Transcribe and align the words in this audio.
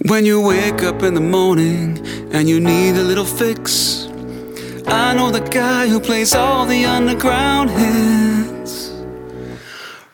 When 0.00 0.24
you 0.24 0.40
wake 0.40 0.82
up 0.82 1.02
in 1.02 1.12
the 1.12 1.20
morning 1.20 2.00
and 2.32 2.48
you 2.48 2.60
need 2.60 2.96
a 2.96 3.02
little 3.02 3.26
fix, 3.26 4.06
I 4.86 5.12
know 5.14 5.30
the 5.30 5.46
guy 5.50 5.86
who 5.86 6.00
plays 6.00 6.34
all 6.34 6.64
the 6.64 6.86
underground 6.86 7.68
hits. 7.68 8.94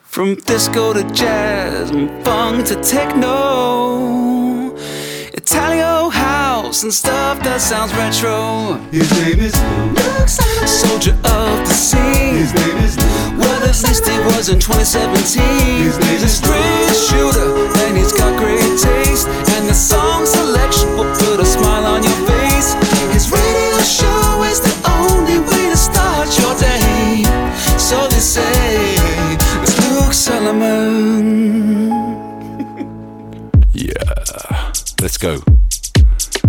From 0.03 0.35
disco 0.35 0.95
to 0.95 1.05
jazz, 1.13 1.91
and 1.91 2.25
funk 2.25 2.67
to 2.67 2.75
techno, 2.83 4.75
Italo 5.33 6.09
house 6.09 6.83
and 6.83 6.93
stuff 6.93 7.41
that 7.45 7.61
sounds 7.61 7.95
retro. 7.95 8.79
His 8.91 9.09
name 9.23 9.39
is 9.39 9.55
Looks 9.95 10.39
like 10.41 10.67
soldier 10.67 11.13
of 11.13 11.57
the 11.69 11.75
sea. 11.75 12.43
His 12.43 12.53
name 12.53 12.79
is 12.79 12.97
Well, 13.39 13.63
at 13.63 13.79
least 13.87 14.09
he 14.09 14.19
was 14.27 14.49
in 14.49 14.59
2017. 14.59 15.85
His 15.85 15.99
name 15.99 16.09
He's 16.11 16.25
a 16.25 16.29
straight 16.29 16.97
shooter, 17.09 17.69
and 17.87 17.97
he's 17.97 18.13
got 18.13 18.37
great 18.39 18.59
taste. 18.77 19.48
And 19.59 19.69
the 19.69 19.75
song 19.75 20.25
selection 20.25 20.89
will 20.97 21.13
put 21.17 21.41
a 21.41 21.45
smile 21.45 21.85
on 21.87 22.05
your 22.05 22.13
face. 22.29 22.75
His 23.13 23.29
radio 23.29 23.79
show 23.81 24.45
is 24.45 24.61
the 24.61 24.73
only 25.01 25.41
way 25.41 25.71
to 25.71 25.77
start 25.77 26.29
your 26.39 26.55
day. 26.61 27.25
So 27.77 28.07
they 28.07 28.21
say, 28.21 28.95
it's 29.61 29.77
Luke 29.91 30.13
Solomon. 30.13 31.91
Yeah. 33.75 34.73
Let's 35.01 35.19
go. 35.19 35.41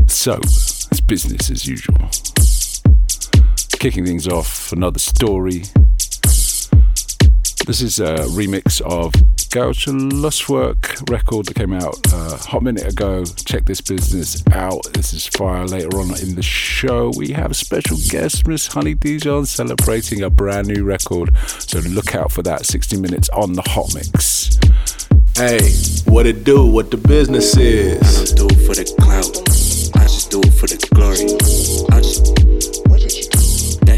So, 0.07 0.39
it's 0.43 1.01
business 1.01 1.49
as 1.49 1.65
usual. 1.65 2.09
Kicking 3.79 4.05
things 4.05 4.27
off, 4.27 4.71
another 4.71 4.99
story. 4.99 5.63
This 7.69 7.83
is 7.83 7.99
a 7.99 8.15
remix 8.33 8.81
of 8.81 9.13
Galcher 9.51 9.91
Lustwerk 9.91 11.07
record 11.07 11.45
that 11.45 11.53
came 11.53 11.71
out 11.71 11.99
uh, 12.11 12.31
a 12.33 12.37
hot 12.37 12.63
minute 12.63 12.91
ago. 12.91 13.23
Check 13.23 13.65
this 13.65 13.79
business 13.79 14.43
out. 14.53 14.91
This 14.93 15.13
is 15.13 15.27
fire. 15.27 15.67
Later 15.67 15.99
on 15.99 16.19
in 16.19 16.33
the 16.33 16.41
show, 16.41 17.11
we 17.15 17.29
have 17.33 17.51
a 17.51 17.53
special 17.53 17.97
guest, 18.09 18.47
Miss 18.47 18.65
Honey 18.65 18.95
Dijon, 18.95 19.45
celebrating 19.45 20.23
a 20.23 20.31
brand 20.31 20.67
new 20.67 20.83
record. 20.83 21.37
So 21.47 21.77
look 21.81 22.15
out 22.15 22.31
for 22.31 22.41
that. 22.41 22.65
60 22.65 22.97
minutes 22.97 23.29
on 23.29 23.53
the 23.53 23.61
hot 23.61 23.93
mix. 23.93 24.57
Hey, 25.35 25.61
what 26.11 26.25
it 26.25 26.43
do? 26.43 26.65
What 26.65 26.89
the 26.89 26.97
business 26.97 27.55
is? 27.55 28.01
I 28.01 28.35
don't 28.35 28.49
do 28.49 28.55
it 28.55 28.65
for 28.65 28.73
the 28.73 28.95
clout. 28.99 29.37
I 29.95 30.05
just 30.05 30.31
do 30.31 30.39
it 30.39 30.53
for 30.53 30.65
the 30.65 30.87
glory. 30.91 31.95
I 31.95 32.01
just. 32.01 32.38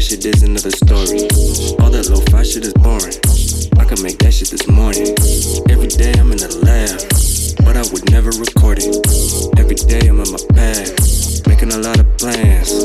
That 0.02 0.18
shit 0.18 0.26
is 0.26 0.42
another 0.42 0.74
story. 0.74 1.30
All 1.78 1.86
that 1.94 2.10
low 2.10 2.18
fi 2.34 2.42
shit 2.42 2.66
is 2.66 2.74
boring. 2.74 3.14
I 3.78 3.86
could 3.86 4.02
make 4.02 4.18
that 4.26 4.34
shit 4.34 4.50
this 4.50 4.66
morning. 4.66 5.14
Every 5.70 5.86
day 5.86 6.10
I'm 6.18 6.34
in 6.34 6.42
the 6.42 6.50
lab, 6.58 6.98
but 7.62 7.78
I 7.78 7.86
would 7.94 8.10
never 8.10 8.34
record 8.34 8.82
it. 8.82 8.98
Every 9.62 9.78
day 9.78 10.02
I'm 10.10 10.18
in 10.18 10.26
my 10.26 10.42
pad, 10.58 10.90
making 11.46 11.70
a 11.70 11.78
lot 11.78 12.02
of 12.02 12.10
plans. 12.18 12.82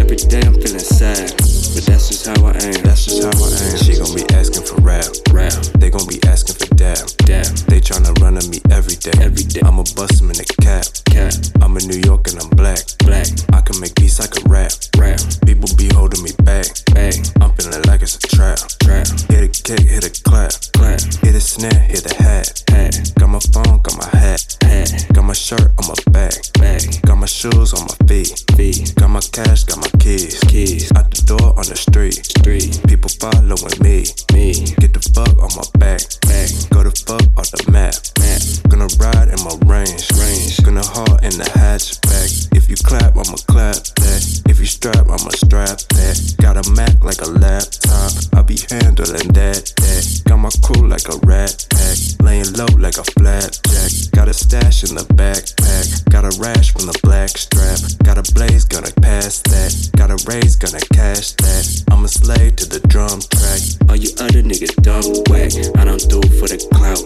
Every 0.00 0.16
day 0.16 0.40
I'm 0.48 0.56
feeling 0.56 0.80
sad, 0.80 1.36
but 1.76 1.84
that's 1.84 2.08
just 2.08 2.24
how 2.24 2.40
I 2.48 2.56
am. 2.56 2.80
That's 2.88 3.04
just 3.04 3.20
how 3.20 3.36
I 3.36 3.52
am. 3.52 3.76
She 3.76 4.00
gon' 4.00 4.16
be 4.16 4.24
asking 4.32 4.45
for 4.66 4.80
rap. 4.82 5.04
Rap, 5.32 5.52
They 5.78 5.90
gon' 5.90 6.06
be 6.06 6.18
asking 6.26 6.56
for 6.56 6.74
dab. 6.74 6.98
damn. 7.24 7.44
They 7.70 7.80
tryna 7.80 8.12
run 8.20 8.36
on 8.36 8.48
me 8.50 8.60
every 8.70 8.96
day. 8.96 9.12
Every 9.20 9.44
day. 9.44 9.60
I'ma 9.64 9.84
bust 9.94 10.20
'em 10.22 10.30
in 10.30 10.36
the 10.36 10.46
cap. 10.62 10.84
cat, 11.10 11.34
I'm 11.62 11.76
in 11.76 11.86
New 11.88 12.00
York 12.04 12.28
and 12.28 12.40
I'm 12.42 12.50
black. 12.50 12.82
black, 13.04 13.28
I 13.52 13.60
can 13.60 13.78
make 13.80 13.94
beats, 13.94 14.20
I 14.20 14.26
can 14.26 14.44
rap. 14.50 14.72
rap, 14.98 15.20
People 15.46 15.68
be 15.76 15.88
holding 15.94 16.22
me 16.22 16.32
back. 16.44 16.66
bang, 16.94 17.14
I'm 17.40 17.52
feeling 17.56 17.82
like 17.86 18.02
it's 18.02 18.16
a 18.16 18.22
trap. 18.36 18.58
trap, 18.84 19.06
Hit 19.30 19.42
a 19.44 19.48
kick, 19.48 19.80
hit 19.80 20.04
a 20.04 20.10
clap. 20.28 20.52
clap, 20.76 21.00
Hit 21.24 21.34
a 21.34 21.40
snare, 21.40 21.80
hit 21.92 22.04
a 22.10 22.14
hat. 22.22 22.62
hat, 22.70 23.12
Got 23.18 23.28
my 23.30 23.40
phone, 23.52 23.78
got 23.82 23.96
my 23.96 24.08
hat. 24.18 24.40
hat, 24.62 25.06
Got 25.12 25.24
my 25.24 25.32
shirt 25.32 25.70
on 25.78 25.86
my 25.88 25.98
back. 26.12 26.34
bag, 26.58 26.82
Got 27.06 27.18
my 27.18 27.26
shoes 27.26 27.72
on 27.72 27.82
my 27.90 27.96
feet. 28.08 28.32
feet, 28.56 28.94
Got 28.96 29.10
my 29.10 29.20
cash, 29.32 29.64
got 29.64 29.78
my 29.78 29.90
keys. 29.98 30.38
keys, 30.48 30.90
Out 30.96 31.10
the 31.14 31.22
door 31.22 31.48
on 31.58 31.66
the 31.68 31.76
street. 31.76 32.24
street, 32.26 32.80
People 32.88 33.10
following 33.20 33.76
me. 33.82 34.04
me, 34.34 34.52
Get 34.64 34.92
the 34.94 35.02
fuck 35.12 35.36
on 35.36 35.50
my 35.52 35.66
back. 35.76 36.00
back, 36.24 36.48
Go 36.72 36.82
the 36.82 36.94
fuck 37.04 37.26
on 37.36 37.44
the 37.52 37.62
map. 37.70 37.94
map, 38.16 38.40
Gonna 38.72 38.88
ride 38.96 39.28
in 39.28 39.40
my 39.44 39.52
range. 39.68 40.08
Range. 40.16 40.56
Gonna 40.64 40.84
haul 40.84 41.16
in 41.20 41.36
the 41.36 41.44
hatchback. 41.44 42.56
If 42.56 42.70
you 42.70 42.76
clap, 42.76 43.16
I'ma 43.16 43.36
clap 43.48 43.76
that. 44.00 44.42
If 44.48 44.58
you 44.58 44.66
strap, 44.66 45.06
I'ma 45.06 45.30
strap 45.36 45.78
that. 45.92 46.16
Got 46.40 46.56
a 46.56 46.64
Mac 46.72 47.04
like 47.04 47.20
a 47.20 47.28
laptop. 47.28 48.12
I 48.32 48.42
be 48.42 48.56
handling 48.70 49.28
that. 49.36 49.72
That. 49.76 50.04
Got 50.24 50.38
my 50.38 50.50
crew 50.64 50.88
like 50.88 51.08
a 51.08 51.18
rat 51.26 51.66
pack. 51.70 51.98
Laying 52.24 52.52
low 52.56 52.70
like 52.80 52.96
a 52.96 53.04
flapjack. 53.04 53.92
Got 54.16 54.28
a 54.28 54.34
stash 54.34 54.84
in 54.88 54.96
the 54.96 55.04
backpack. 55.14 56.08
Got 56.08 56.24
a 56.24 56.32
rash 56.40 56.72
from 56.72 56.86
the 56.86 56.98
black 57.02 57.30
strap. 57.36 57.78
Got 58.02 58.18
a 58.18 58.24
blaze, 58.32 58.64
gonna 58.64 58.92
pass 59.02 59.40
that. 59.52 59.90
Got 59.96 60.10
a 60.10 60.18
raise, 60.26 60.56
gonna 60.56 60.80
cash 60.92 61.32
that. 61.44 61.84
I'm 61.90 62.04
a 62.04 62.08
slave 62.08 62.56
to 62.56 62.66
the 62.66 62.80
drum 62.88 63.20
track. 63.20 63.62
Are 63.90 63.96
you 63.96 64.10
other 64.18 64.42
niggas 64.46 64.74
dumb 64.82 65.02
whack. 65.26 65.50
I 65.76 65.84
don't 65.84 66.02
do 66.08 66.20
it 66.22 66.32
for 66.38 66.46
the 66.46 66.58
clout. 66.70 67.02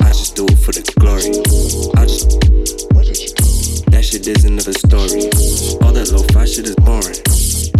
I 0.00 0.10
just 0.14 0.36
do 0.36 0.46
it 0.46 0.58
for 0.58 0.72
the 0.72 0.82
glory. 0.98 1.34
I 1.98 2.06
just. 2.06 2.38
That 3.90 4.04
shit 4.04 4.26
is 4.28 4.44
another 4.44 4.72
story. 4.72 5.26
All 5.82 5.92
that 5.92 6.12
low 6.12 6.22
fi 6.30 6.46
shit 6.46 6.66
is 6.70 6.76
boring. 6.86 7.18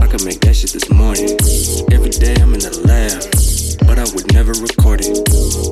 I 0.03 0.11
could 0.11 0.25
make 0.25 0.41
that 0.41 0.55
shit 0.57 0.75
this 0.75 0.91
morning. 0.91 1.39
Every 1.95 2.11
day 2.11 2.35
I'm 2.43 2.55
in 2.55 2.61
the 2.61 2.75
lab, 2.91 3.23
but 3.87 4.03
I 4.03 4.07
would 4.15 4.33
never 4.35 4.51
record 4.59 5.01
it. 5.03 5.15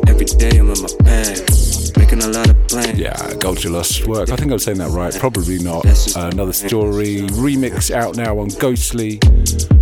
Every 0.06 0.26
day 0.26 0.58
I'm 0.58 0.70
in 0.70 0.78
my 0.78 0.92
pad, 1.02 1.42
making 1.98 2.22
a 2.22 2.30
lot 2.30 2.48
of 2.48 2.56
plans. 2.68 2.94
Yeah, 2.98 3.18
Galcher 3.42 3.70
Lustwerk. 3.74 4.30
I 4.30 4.36
think 4.36 4.52
I'm 4.52 4.60
saying 4.60 4.78
that 4.78 4.90
right. 4.90 5.14
Probably 5.18 5.58
not. 5.58 5.84
Uh, 6.14 6.30
another 6.30 6.54
story. 6.54 7.26
Remix 7.42 7.90
out 7.90 8.16
now 8.16 8.38
on 8.38 8.48
Ghostly. 8.62 9.18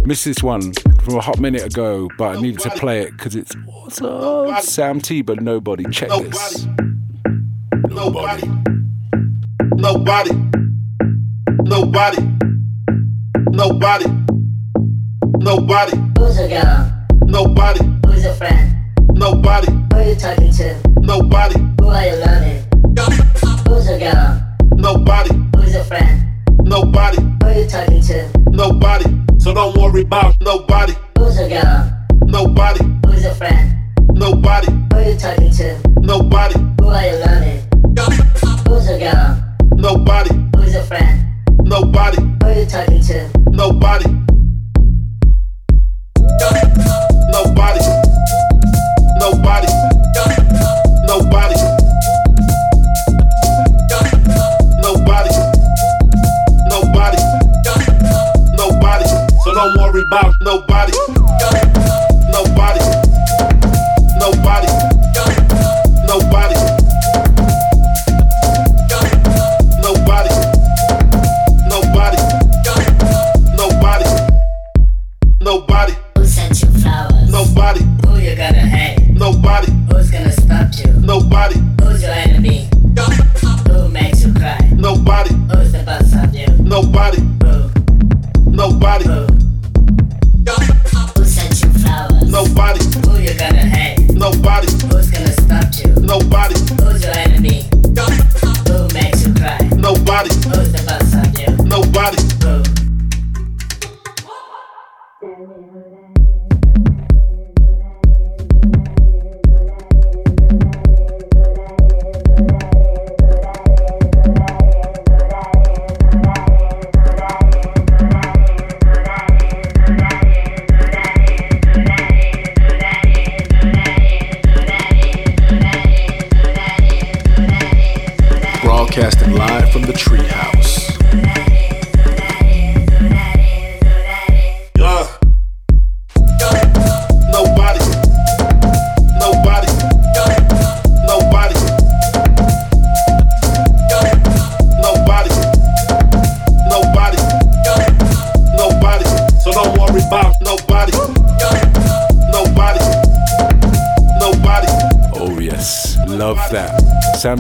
Missed 0.07 0.27
this 0.27 0.43
one 0.43 0.75
from 1.03 1.15
a 1.15 1.21
hot 1.23 1.41
minute 1.41 1.65
ago, 1.65 2.11
but 2.19 2.37
I 2.37 2.41
needed 2.41 2.61
to 2.61 2.71
play 2.71 3.05
it 3.05 3.13
because 3.13 3.35
it's 3.35 3.57
awesome. 3.67 4.55
San 4.61 5.01
Tibo 5.01 5.41
nobody. 5.41 5.85
Check 5.91 6.11
this. 6.11 6.67
Nobody. 7.89 8.47
Nobody. 9.77 10.31
Nobody. 11.63 12.23
Nobody. 13.51 14.07
Nobody. 15.39 15.97
Who's 16.19 16.39
a 16.39 16.49
girl? 16.49 17.07
Nobody. 17.25 17.85
Who's 18.07 18.27
a 18.27 18.35
friend? 18.35 18.77
Nobody. 19.15 19.73
Who 19.73 19.89
are 19.95 20.03
you 20.03 20.17
talking 20.17 20.53
to? 20.53 20.83
Nobody. 21.01 21.59
Who 21.81 21.89
are 21.89 22.05
you 22.05 22.17
loving? 22.17 22.63
Who's 23.69 23.89
a 23.89 23.99
girl? 23.99 24.57
Nobody. 24.77 25.35
Who's 25.57 25.75
a 25.75 25.85
friend? 25.85 26.34
Nobody. 26.65 27.21
Who 27.21 27.47
are 27.47 27.53
you 27.53 27.67
talking 27.69 28.01
to? 28.03 28.31
Nobody. 28.51 29.05
So 29.39 29.53
don't 29.53 29.77
worry 29.77 30.03
about 30.03 30.35
nobody. 30.41 30.95
Who's 31.19 31.39
a 31.39 31.49
girl? 31.49 31.93
Nobody. 32.27 32.85
Who's 33.07 33.25
a 33.25 33.35
friend? 33.35 33.77
Nobody. 34.13 34.73
Who 34.73 34.97
are 34.97 35.03
you 35.11 35.17
talking 35.17 35.51
to? 35.53 35.81
Nobody. 36.01 36.59
Who 36.81 36.89
are 36.89 37.07
you 37.07 37.17
loving? 37.19 37.61
Who's 38.67 38.89
a 38.89 38.99
girl? 38.99 39.45
Nobody. 39.77 40.35
Who's 40.57 40.75
a 40.75 40.83
friend? 40.85 41.27
Nobody. 41.63 42.23
Who 42.23 42.47
are 42.47 42.53
you 42.59 42.67
talking 42.67 43.03
to? 43.03 43.31
Nobody. 43.51 44.09
Nobody. 44.09 44.24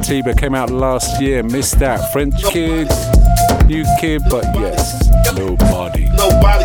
San 0.04 0.22
Tibo 0.22 0.38
came 0.38 0.54
out 0.54 0.70
last 0.70 1.20
year. 1.20 1.42
Missed 1.42 1.78
that. 1.78 2.12
French 2.12 2.34
kid, 2.44 2.88
new 3.66 3.84
kid, 4.00 4.22
but 4.28 4.44
yes, 4.54 5.08
nobody. 5.34 6.04
Nobody. 6.16 6.64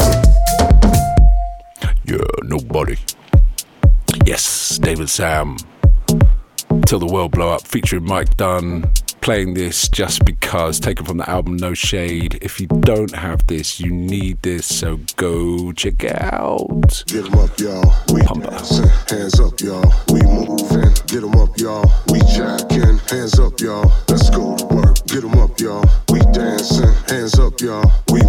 Yeah, 2.03 2.17
nobody. 2.43 2.97
Yes, 4.25 4.77
Dave 4.79 4.99
and 4.99 5.09
Sam. 5.09 5.57
Till 6.85 6.99
the 6.99 7.05
World 7.05 7.31
Blow 7.31 7.49
Up 7.49 7.65
featuring 7.65 8.05
Mike 8.05 8.35
Dunn. 8.37 8.91
Playing 9.21 9.53
this 9.53 9.89
just 9.89 10.25
because, 10.25 10.79
taken 10.79 11.05
from 11.05 11.17
the 11.17 11.29
album 11.29 11.57
No 11.57 11.73
Shade. 11.73 12.39
If 12.41 12.59
you 12.59 12.67
don't 12.67 13.13
have 13.13 13.45
this, 13.47 13.79
you 13.79 13.91
need 13.91 14.41
this, 14.41 14.65
so 14.65 14.99
go 15.17 15.71
check 15.73 16.05
out. 16.05 17.03
Get 17.07 17.25
them 17.25 17.35
up, 17.35 17.59
y'all. 17.59 17.93
We 18.13 18.21
hands 18.21 19.39
up, 19.39 19.59
y'all. 19.59 19.93
We 20.11 20.21
moving 20.23 20.88
get 21.09 21.21
them 21.21 21.35
up, 21.41 21.57
y'all. 21.57 21.89
We 22.11 22.19
jacking, 22.19 22.99
hands 23.09 23.39
up, 23.39 23.59
y'all. 23.59 23.91
Let's 24.07 24.29
go 24.29 24.55
to 24.55 24.65
work, 24.67 24.95
get 25.07 25.21
them 25.21 25.39
up, 25.39 25.59
y'all. 25.59 25.83
We 26.11 26.19
dancing, 26.31 26.93
hands 27.07 27.39
up, 27.39 27.59
y'all. 27.61 27.91
We 28.11 28.21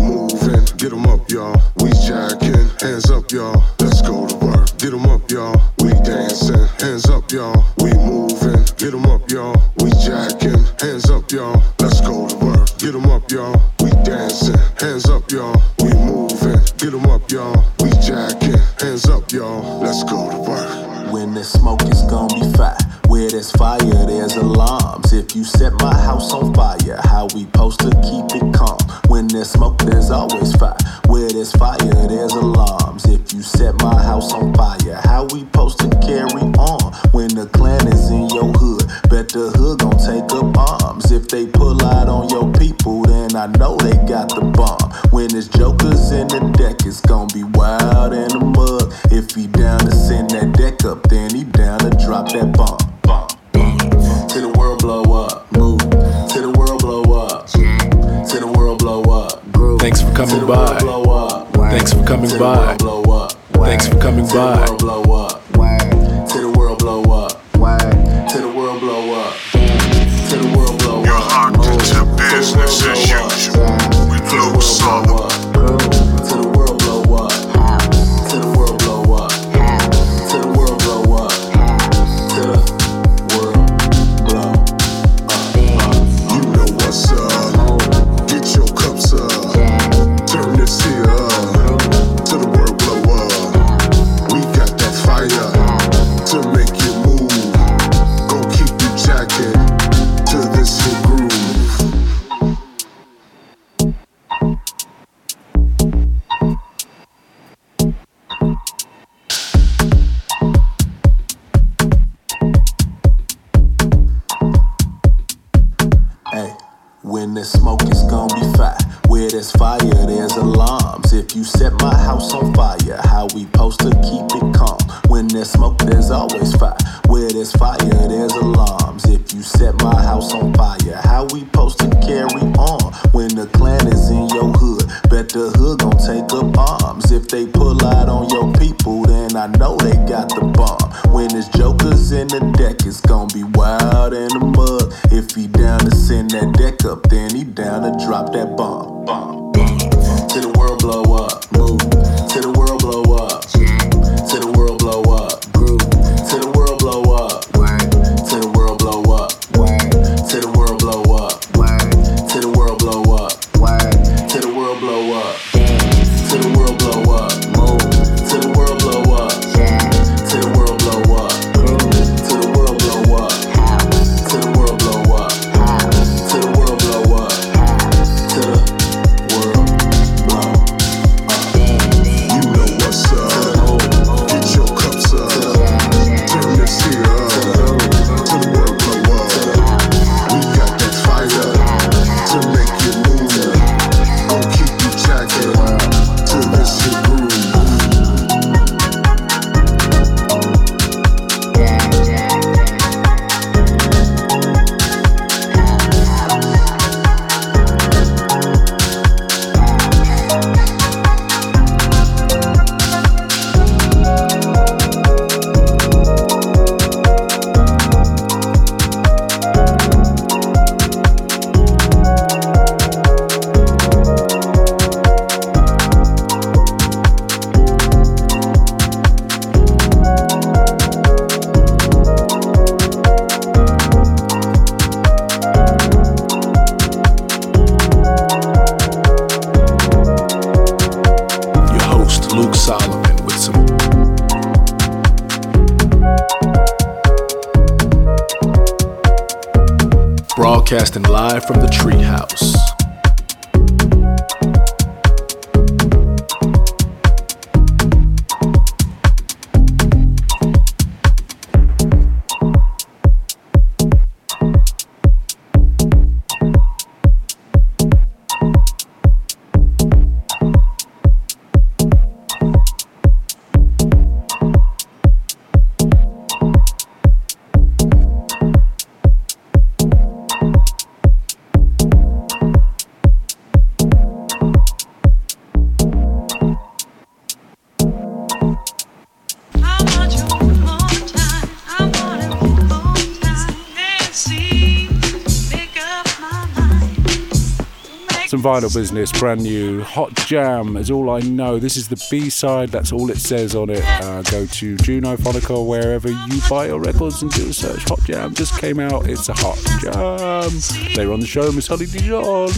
vinyl 298.60 298.74
business, 298.74 299.12
brand 299.12 299.42
new. 299.42 299.82
Hot 299.82 300.14
Jam 300.26 300.76
is 300.76 300.90
all 300.90 301.10
I 301.10 301.20
know. 301.20 301.58
This 301.58 301.76
is 301.76 301.88
the 301.88 302.06
B 302.10 302.28
side, 302.28 302.70
that's 302.70 302.92
all 302.92 303.10
it 303.10 303.18
says 303.18 303.54
on 303.54 303.70
it. 303.70 303.82
Uh, 303.84 304.22
go 304.22 304.46
to 304.46 304.76
Juno 304.78 305.16
Phonica, 305.16 305.66
wherever 305.66 306.10
you 306.10 306.40
buy 306.48 306.66
your 306.66 306.80
records, 306.80 307.22
and 307.22 307.30
do 307.32 307.48
a 307.48 307.52
search. 307.52 307.82
Hot 307.84 308.02
Jam 308.04 308.34
just 308.34 308.58
came 308.60 308.78
out. 308.80 309.08
It's 309.08 309.28
a 309.28 309.34
hot 309.34 309.58
jam. 309.80 310.94
Later 310.94 311.12
on 311.12 311.20
the 311.20 311.26
show, 311.26 311.50
Miss 311.52 311.66
Honey 311.66 311.86
Dijon. 311.86 312.50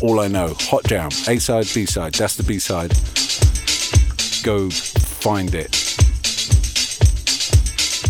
All 0.00 0.20
I 0.20 0.28
Know, 0.28 0.54
Hot 0.60 0.84
Jam, 0.84 1.10
A 1.28 1.38
side, 1.38 1.66
B 1.74 1.86
side, 1.86 2.14
that's 2.14 2.36
the 2.36 2.42
B 2.42 2.58
side. 2.58 2.90
go 4.42 4.70
find 4.70 5.54
it. 5.54 5.70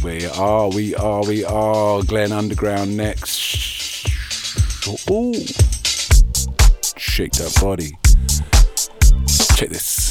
We 0.03 0.27
are, 0.27 0.69
we 0.69 0.95
are, 0.97 1.25
we 1.25 1.45
are. 1.45 2.03
Glenn 2.03 2.33
Underground 2.33 2.97
next. 2.97 4.07
Ooh. 5.09 5.33
Shake 6.97 7.33
that 7.33 7.57
body. 7.61 7.97
Check 9.57 9.69
this. 9.69 10.02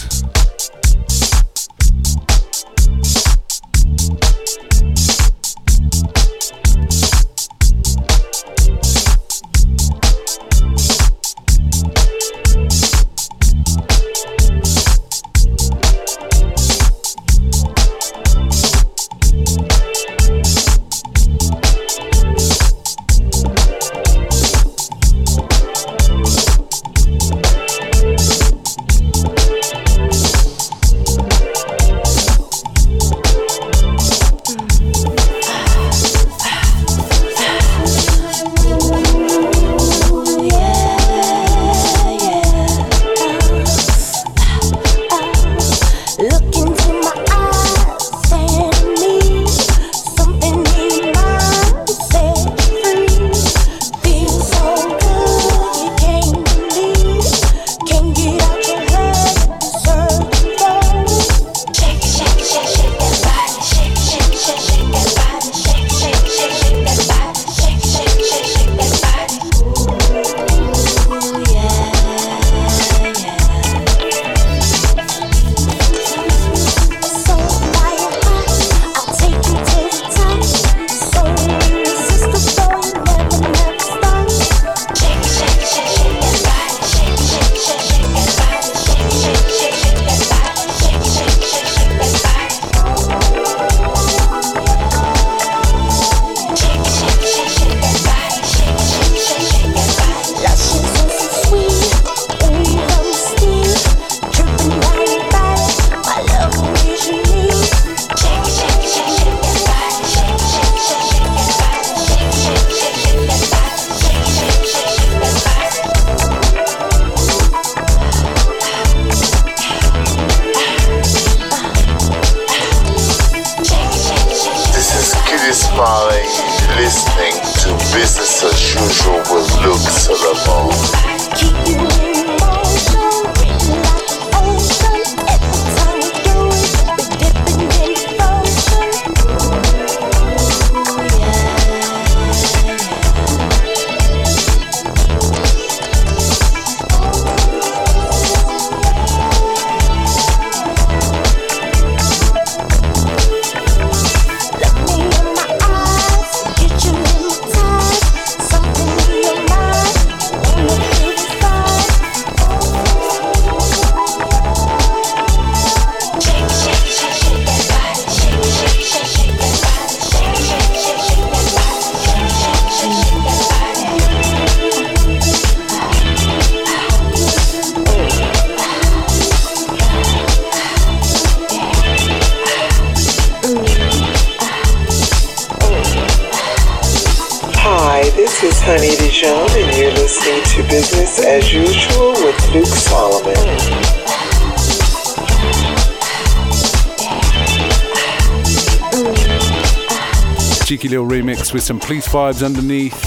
With 200.72 201.64
some 201.64 201.82
police 201.82 202.08
vibes 202.08 202.46
underneath. 202.46 202.98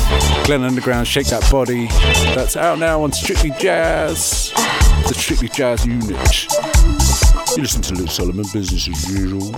Glenn 0.44 0.64
Underground, 0.64 1.09
Shake 1.09 1.29
That 1.29 1.50
Body. 1.50 1.87
That's 2.35 2.59
out 2.59 2.79
now 2.79 3.03
on 3.03 3.11
Strictly 3.11 3.53
Jazz, 3.59 4.53
the 5.09 5.14
Strictly 5.14 5.48
Jazz 5.48 5.87
unit. 5.87 6.46
You 7.57 7.62
listen 7.62 7.81
to 7.81 7.94
Luke 7.94 8.11
Solomon, 8.11 8.44
business 8.53 8.87
as 8.87 9.11
usual. 9.11 9.50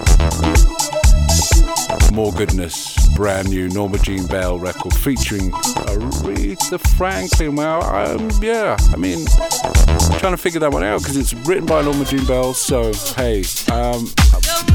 More 2.12 2.30
goodness, 2.32 3.08
brand 3.16 3.50
new 3.50 3.68
Norma 3.70 3.98
Jean 3.98 4.24
Bell 4.28 4.56
record 4.56 4.94
featuring 4.94 5.50
Aretha 5.50 6.78
Franklin. 6.96 7.56
Well, 7.56 7.82
um, 7.82 8.30
yeah, 8.40 8.76
I 8.92 8.96
mean, 8.96 9.26
I'm 9.52 10.18
trying 10.20 10.32
to 10.32 10.36
figure 10.36 10.60
that 10.60 10.70
one 10.70 10.84
out 10.84 11.00
because 11.00 11.16
it's 11.16 11.34
written 11.34 11.66
by 11.66 11.82
Norma 11.82 12.04
Jean 12.04 12.24
Bell. 12.24 12.54
So, 12.54 12.92
hey, 13.16 13.40
um, 13.72 14.06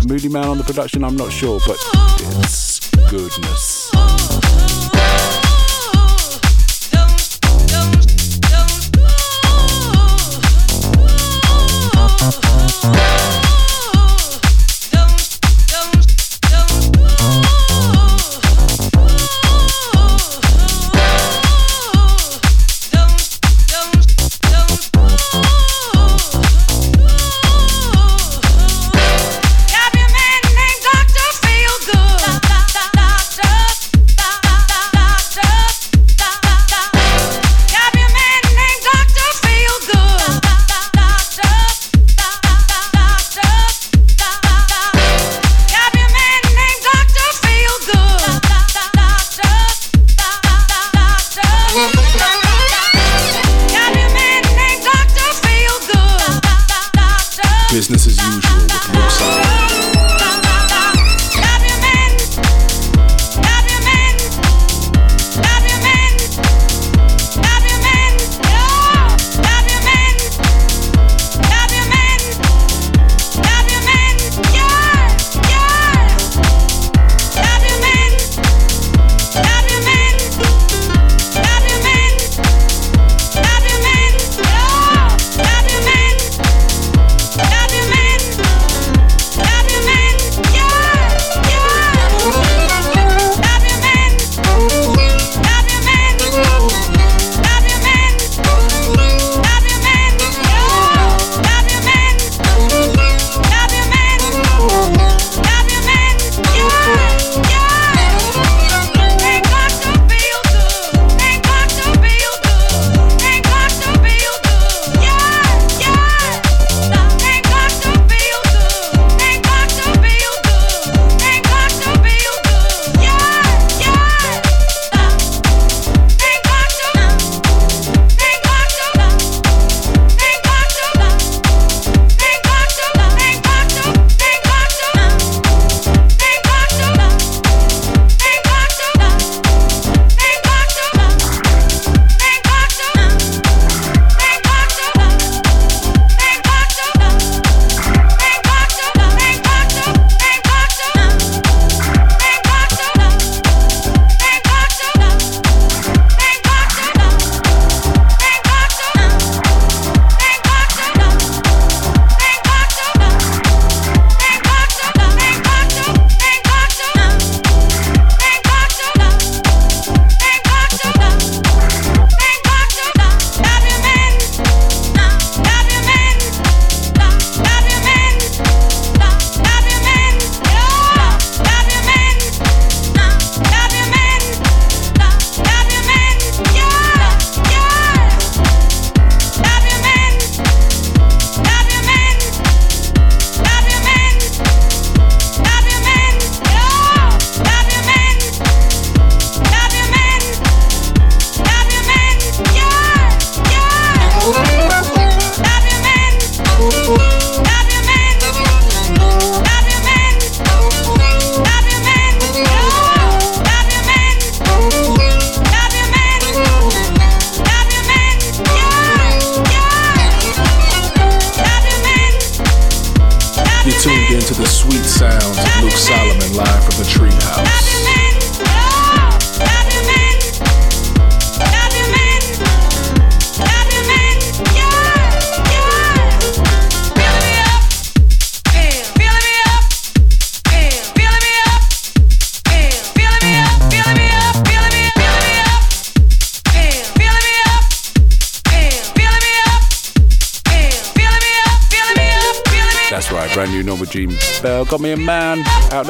Moodymann 0.04 0.48
on 0.48 0.58
the 0.58 0.66
production, 0.66 1.06
I'm 1.06 1.16
not 1.16 1.32
sure, 1.32 1.62
but 1.66 1.78
it's 2.44 2.71
goodness. 3.10 4.31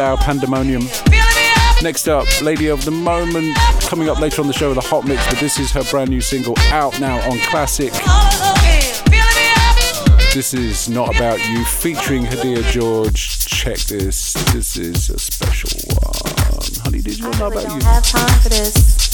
Out 0.01 0.19
Pandemonium. 0.19 0.81
Next 1.83 2.07
up, 2.07 2.25
Lady 2.41 2.67
of 2.67 2.83
the 2.85 2.91
Moment. 2.91 3.55
Coming 3.81 4.09
up 4.09 4.19
later 4.19 4.41
on 4.41 4.47
the 4.47 4.53
show 4.53 4.69
with 4.69 4.77
a 4.79 4.81
hot 4.81 5.05
mix, 5.05 5.25
but 5.27 5.39
this 5.39 5.59
is 5.59 5.71
her 5.71 5.83
brand 5.83 6.09
new 6.09 6.21
single 6.21 6.55
out 6.71 6.99
now 6.99 7.17
on 7.29 7.37
Classic. 7.39 7.93
This 10.33 10.53
is 10.53 10.89
Not 10.89 11.15
About 11.15 11.39
You 11.49 11.63
featuring 11.65 12.23
Hadiya 12.23 12.63
George. 12.71 13.45
Check 13.45 13.77
this. 13.77 14.33
This 14.53 14.77
is 14.77 15.09
a 15.09 15.19
special 15.19 15.69
one. 15.95 16.83
Honey, 16.83 17.01
did 17.01 17.19
you 17.19 17.29
know 17.31 17.47
about 17.47 17.71
you? 17.71 19.10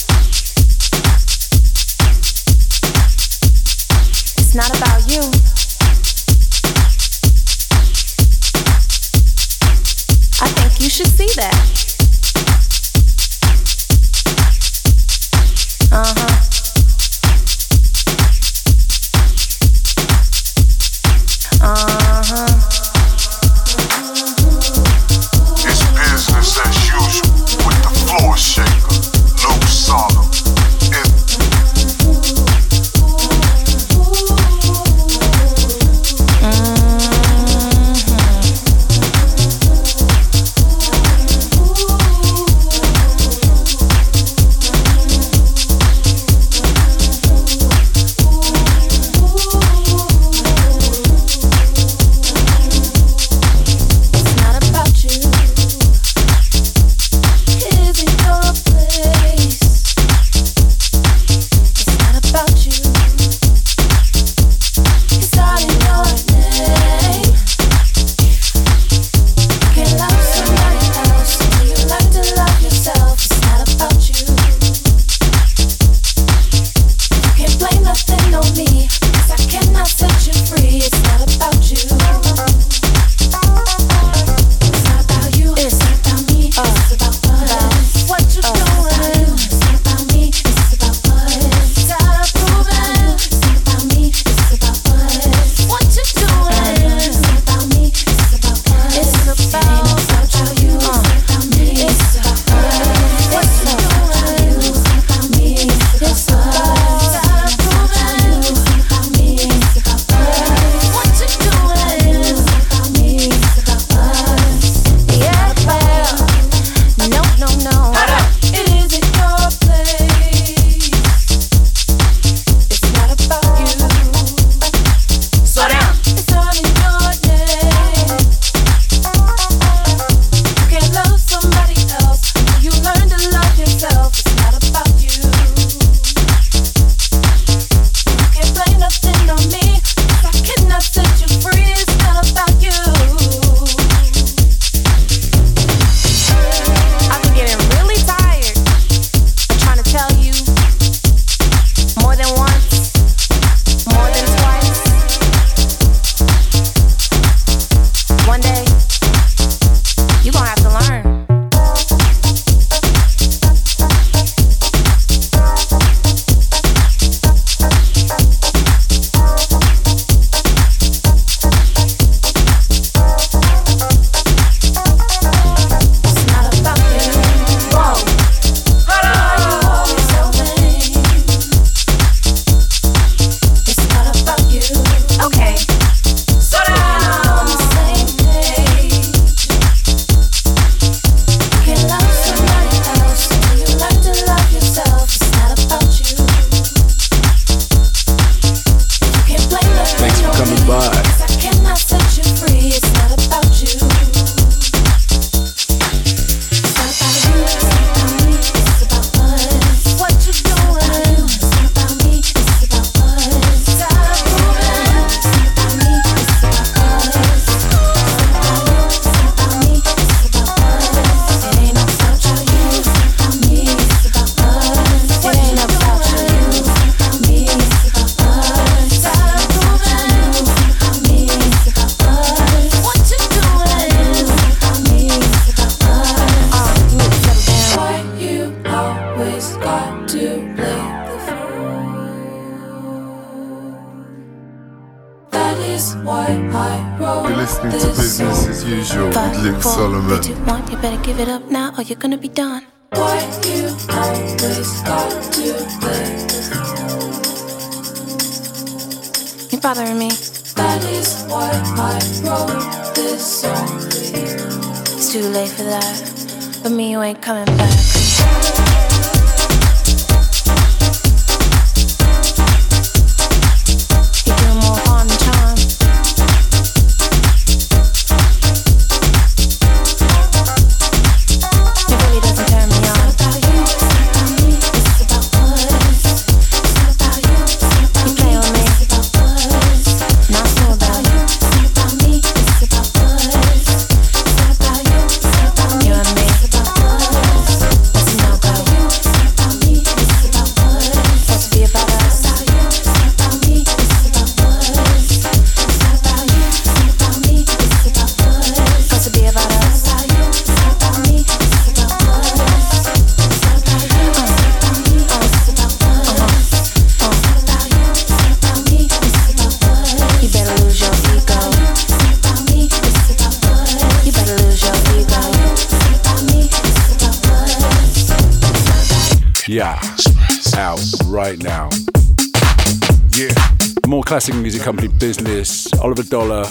company 334.67 334.89
business. 334.99 335.73
Oliver 335.79 336.03
Dollar 336.03 336.43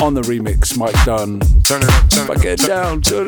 on 0.00 0.14
the 0.14 0.22
remix, 0.22 0.74
Mike 0.78 0.96
Dunn. 1.04 1.38
Turn 1.64 1.82
it 1.82 1.90
up, 1.90 2.08
turn 2.08 2.30
it 2.30 2.36
up, 2.36 2.42
get 2.42 2.58
down 2.60 3.02
to 3.02 3.21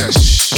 Yes. 0.00 0.49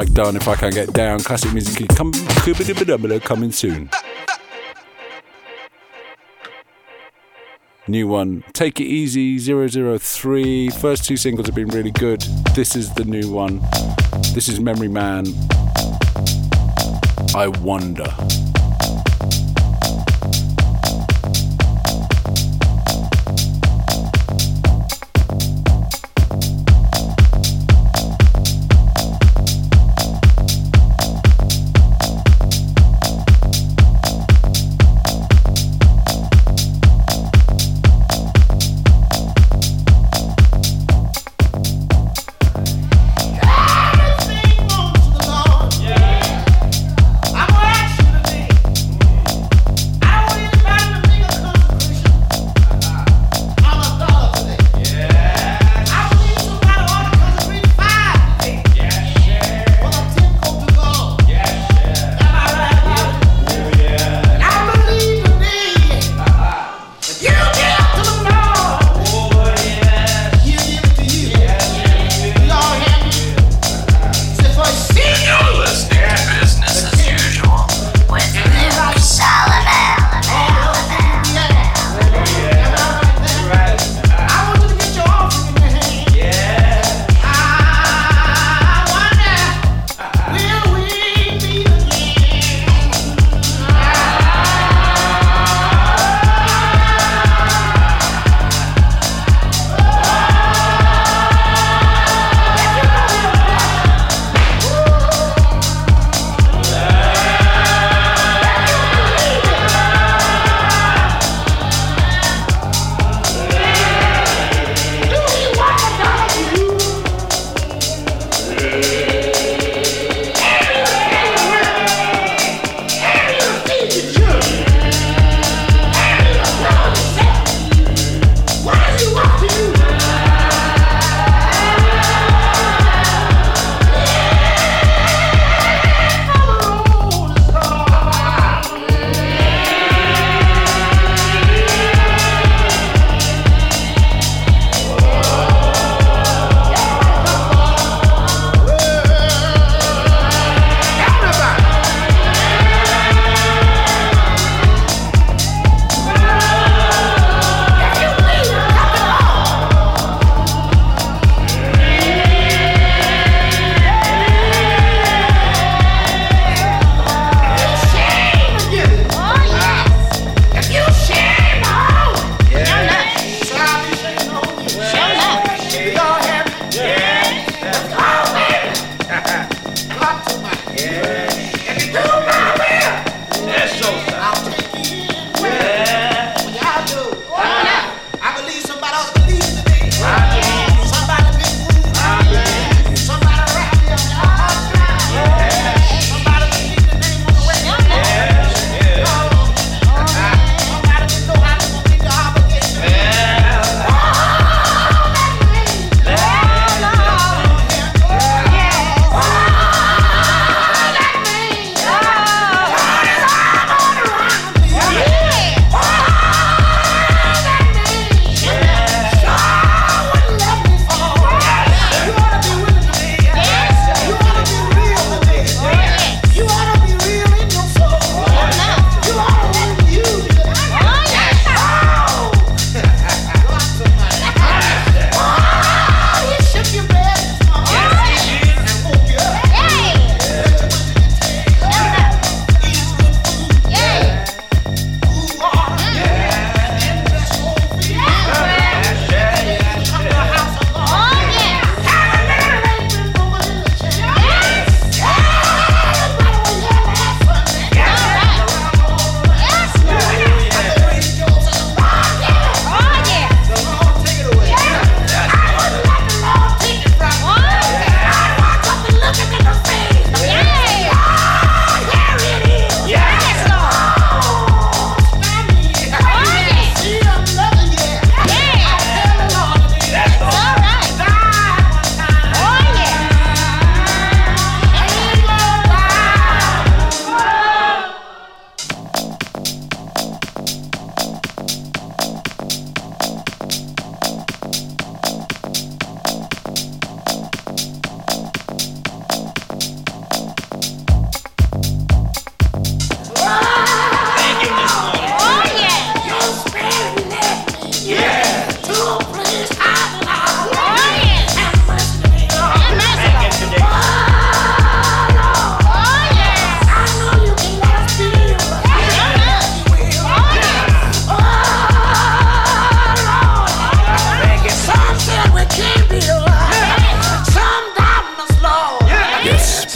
Mike 0.00 0.14
Dunn, 0.14 0.34
If 0.34 0.48
I 0.48 0.54
Can 0.54 0.70
Get 0.70 0.94
Down, 0.94 1.20
Classic 1.20 1.52
Music 1.52 1.86
coming 3.22 3.52
soon. 3.52 3.90
New 7.86 8.08
one, 8.08 8.42
Take 8.54 8.80
It 8.80 8.84
Easy 8.84 9.38
003. 9.38 10.70
First 10.70 11.04
two 11.04 11.18
singles 11.18 11.48
have 11.48 11.54
been 11.54 11.68
really 11.68 11.90
good. 11.90 12.22
This 12.54 12.76
is 12.76 12.90
the 12.94 13.04
new 13.04 13.30
one. 13.30 13.60
This 14.32 14.48
is 14.48 14.58
Memory 14.58 14.88
Man. 14.88 15.26
I 17.34 17.48
wonder. 17.60 18.06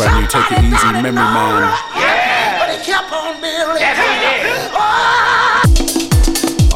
Easy, 0.05 0.93
Memory 0.93 1.13
Man. 1.13 1.73
But 2.59 2.69
he 2.71 2.85
kept 2.85 3.11
on 3.13 3.41
building. 3.41 3.83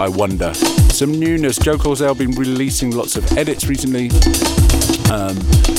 I 0.00 0.08
wonder. 0.08 0.54
Some 0.54 1.12
newness. 1.12 1.58
Joe 1.58 1.76
Claussell 1.76 2.14
been 2.16 2.30
releasing 2.32 2.92
lots 2.92 3.16
of 3.16 3.36
edits 3.36 3.66
recently. 3.66 4.10
Um, 5.10 5.36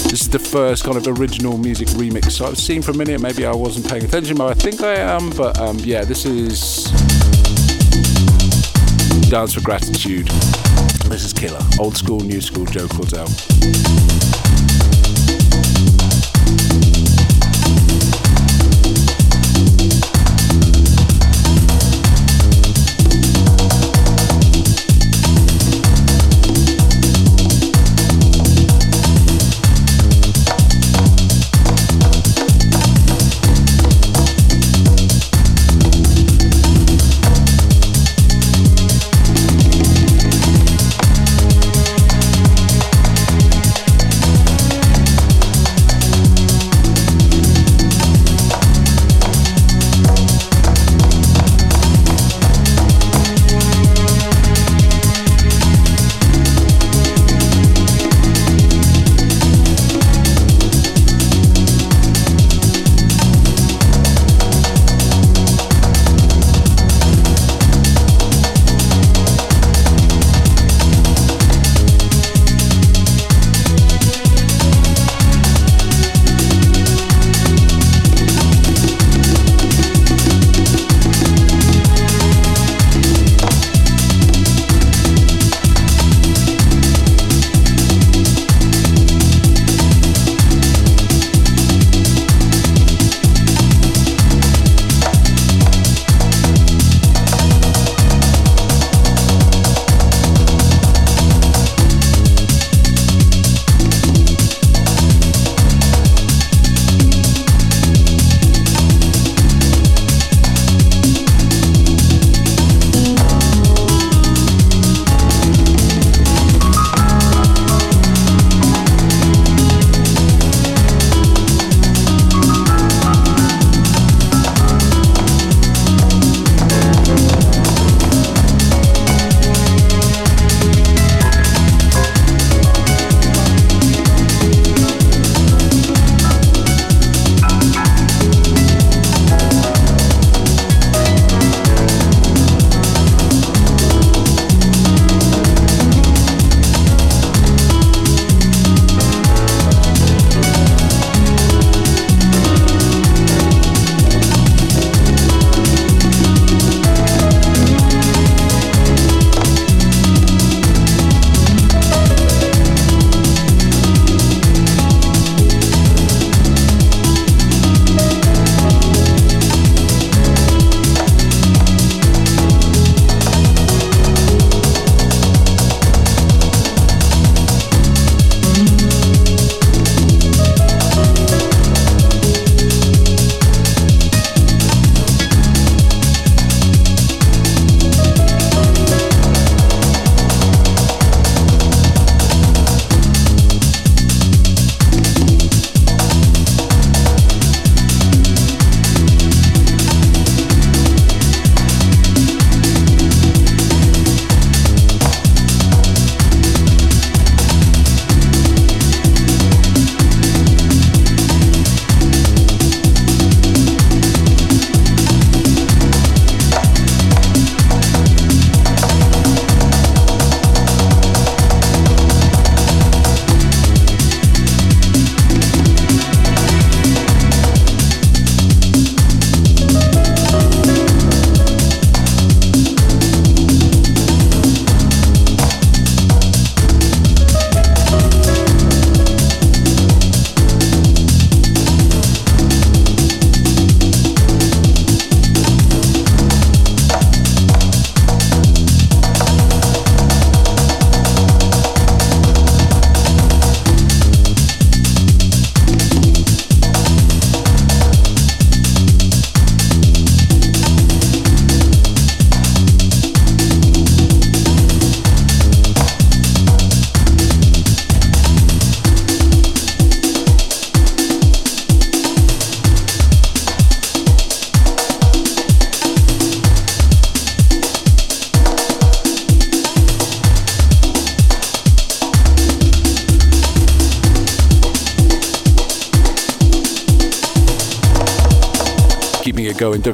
this 0.10 0.22
is 0.22 0.30
the 0.30 0.40
first 0.40 0.84
kind 0.84 0.98
of 0.98 1.08
original 1.08 1.58
music 1.58 1.88
remix. 1.90 2.32
So 2.32 2.46
I've 2.46 2.58
seen 2.58 2.82
for 2.82 2.92
a 2.92 2.96
minute, 2.96 3.22
maybe 3.22 3.46
I 3.46 3.54
wasn't 3.54 3.90
paying 3.90 4.04
attention, 4.04 4.38
but 4.38 4.52
I 4.52 4.54
think 4.54 4.82
I 4.82 4.96
am. 4.96 5.32
But 5.32 5.58
um, 5.60 5.80
yeah, 5.80 6.04
this 6.04 6.26
is 6.26 6.86
Dance 9.30 9.54
for 9.54 9.62
Gratitude. 9.62 10.28
This 11.08 11.24
is 11.26 11.34
Killer. 11.34 11.62
Old 11.80 11.98
school, 11.98 12.20
new 12.20 12.42
school, 12.42 12.66
Joe 12.66 12.88
Claussell. 12.88 14.19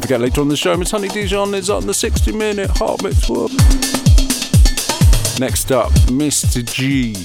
Forget 0.05 0.21
later 0.21 0.41
on 0.41 0.49
the 0.49 0.55
show, 0.55 0.77
Miss 0.77 0.91
Honey 0.91 1.07
Dijon 1.07 1.55
is 1.55 1.67
on 1.67 1.87
the 1.87 1.93
60 1.93 2.31
minute 2.31 2.69
hot 2.69 3.01
mix. 3.01 3.27
Whoop. 3.27 3.49
Next 5.39 5.71
up, 5.71 5.91
Mr. 6.13 6.63
G. 6.63 7.15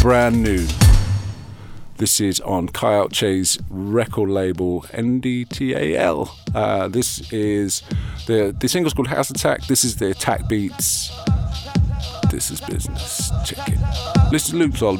Brand 0.00 0.40
new. 0.40 0.68
This 1.96 2.20
is 2.20 2.38
on 2.42 2.68
Kai 2.68 2.92
Alcé's 2.92 3.58
record 3.70 4.30
label 4.30 4.82
NDATL. 4.92 6.30
Uh, 6.54 6.86
this 6.86 7.32
is 7.32 7.82
the 8.28 8.54
the 8.56 8.68
single's 8.68 8.94
called 8.94 9.08
House 9.08 9.28
Attack. 9.28 9.66
This 9.66 9.82
is 9.82 9.96
the 9.96 10.12
Attack 10.12 10.48
Beats. 10.48 11.10
This 12.30 12.52
is 12.52 12.60
business. 12.60 13.32
Check 13.44 13.68
it. 13.68 14.38
To 14.38 14.56
loops 14.56 14.80
all. 14.80 14.96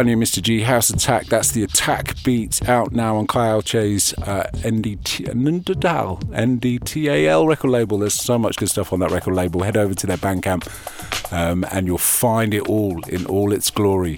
Brand 0.00 0.08
new 0.08 0.16
Mr. 0.16 0.40
G 0.40 0.62
House 0.62 0.88
Attack. 0.88 1.26
That's 1.26 1.52
the 1.52 1.62
Attack 1.62 2.24
beat 2.24 2.66
out 2.66 2.92
now 2.92 3.16
on 3.16 3.26
Kyle 3.26 3.60
Alcé's 3.60 4.14
uh, 4.14 4.48
NDT, 4.54 5.26
NDATL 5.26 7.46
record 7.46 7.68
label. 7.68 7.98
There's 7.98 8.14
so 8.14 8.38
much 8.38 8.56
good 8.56 8.70
stuff 8.70 8.94
on 8.94 9.00
that 9.00 9.10
record 9.10 9.34
label. 9.34 9.62
Head 9.62 9.76
over 9.76 9.92
to 9.92 10.06
their 10.06 10.16
Bandcamp 10.16 11.32
um, 11.34 11.66
and 11.70 11.86
you'll 11.86 11.98
find 11.98 12.54
it 12.54 12.66
all 12.66 12.98
in 13.10 13.26
all 13.26 13.52
its 13.52 13.68
glory. 13.68 14.16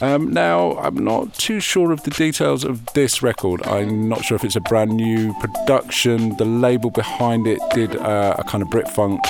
Um, 0.00 0.32
now, 0.32 0.76
I'm 0.78 1.04
not 1.04 1.32
too 1.34 1.60
sure 1.60 1.92
of 1.92 2.02
the 2.02 2.10
details 2.10 2.64
of 2.64 2.84
this 2.86 3.22
record. 3.22 3.64
I'm 3.68 4.08
not 4.08 4.24
sure 4.24 4.34
if 4.34 4.42
it's 4.42 4.56
a 4.56 4.60
brand 4.62 4.96
new 4.96 5.32
production. 5.34 6.36
The 6.38 6.44
label 6.44 6.90
behind 6.90 7.46
it 7.46 7.60
did 7.70 7.94
uh, 7.94 8.34
a 8.36 8.42
kind 8.42 8.64
of 8.64 8.70
Brit 8.70 8.88
funk 8.88 9.20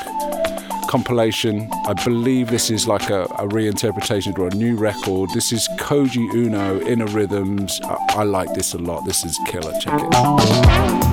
compilation. 0.88 1.70
I 1.86 1.94
believe 2.04 2.50
this 2.50 2.70
is 2.70 2.86
like 2.86 3.10
a, 3.10 3.24
a 3.24 3.48
reinterpretation 3.48 4.38
or 4.38 4.48
a 4.48 4.54
new 4.54 4.76
record. 4.76 5.30
This 5.30 5.52
is 5.52 5.68
Koji 5.78 6.32
Uno, 6.34 6.80
Inner 6.80 7.06
Rhythms. 7.06 7.80
I, 7.84 7.96
I 8.08 8.22
like 8.24 8.52
this 8.54 8.74
a 8.74 8.78
lot. 8.78 9.04
This 9.04 9.24
is 9.24 9.38
killer. 9.46 9.72
Check 9.80 10.00
it. 10.00 11.05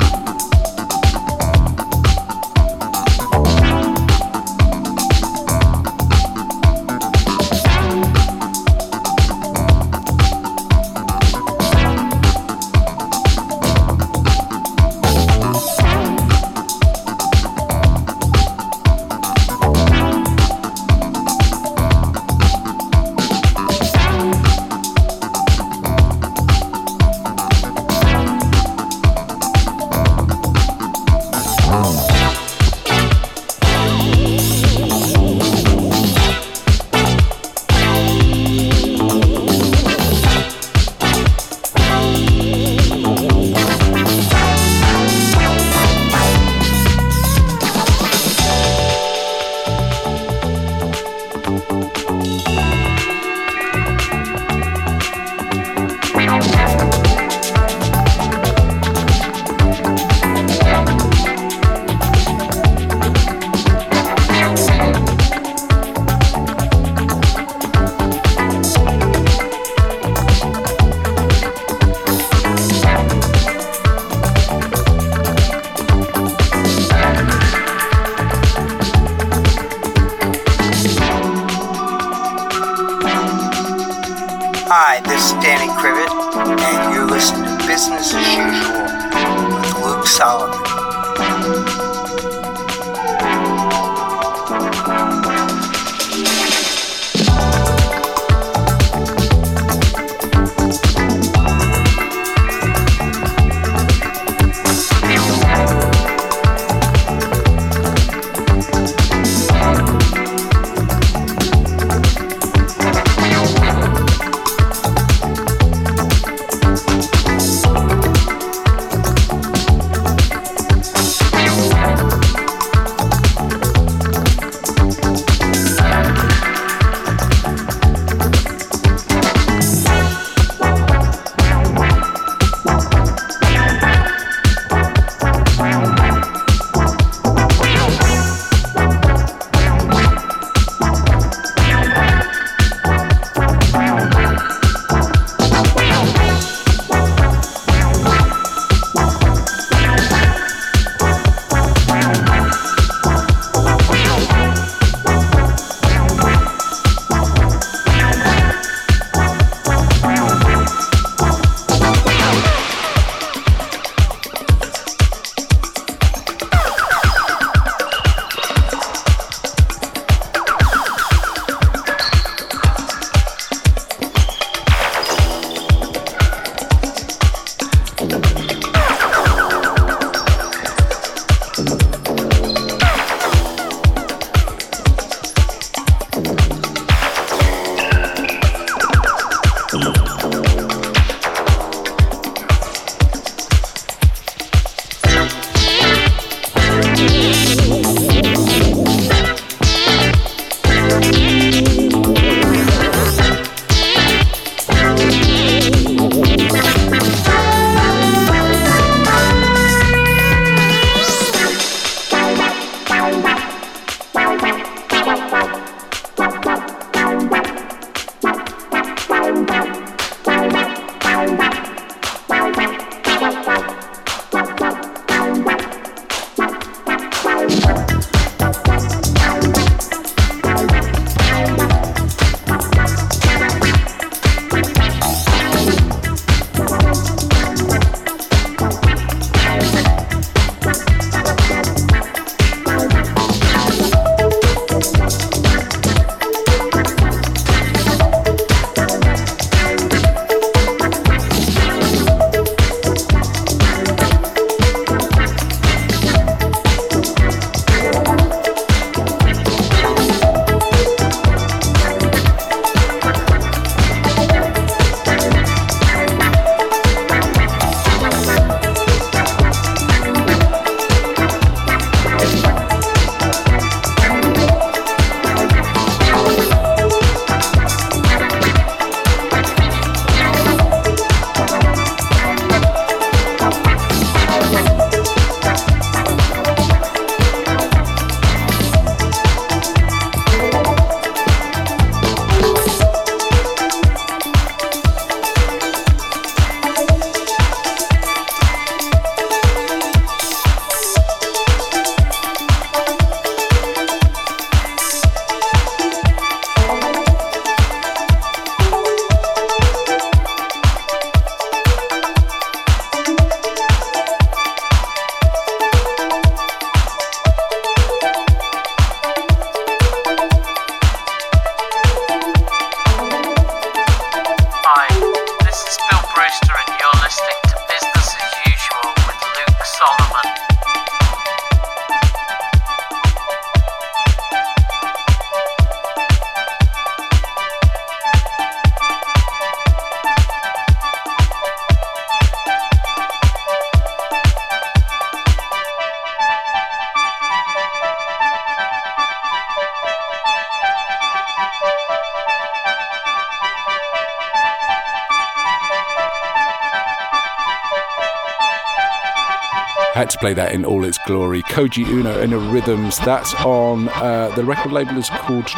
Had 360.04 360.10
to 360.10 360.18
play 360.18 360.34
that 360.34 360.52
in 360.52 360.66
all 360.66 360.84
its 360.84 360.98
glory. 361.08 361.44
Koji 361.44 361.88
Uno 361.88 362.22
Inner 362.22 362.38
Rhythms. 362.38 363.00
That's 363.00 363.34
on 363.36 363.88
uh, 363.88 364.34
the 364.36 364.44
record 364.44 364.74
label 364.74 364.98
is 364.98 365.08
called 365.08 365.48
Ch- 365.48 365.56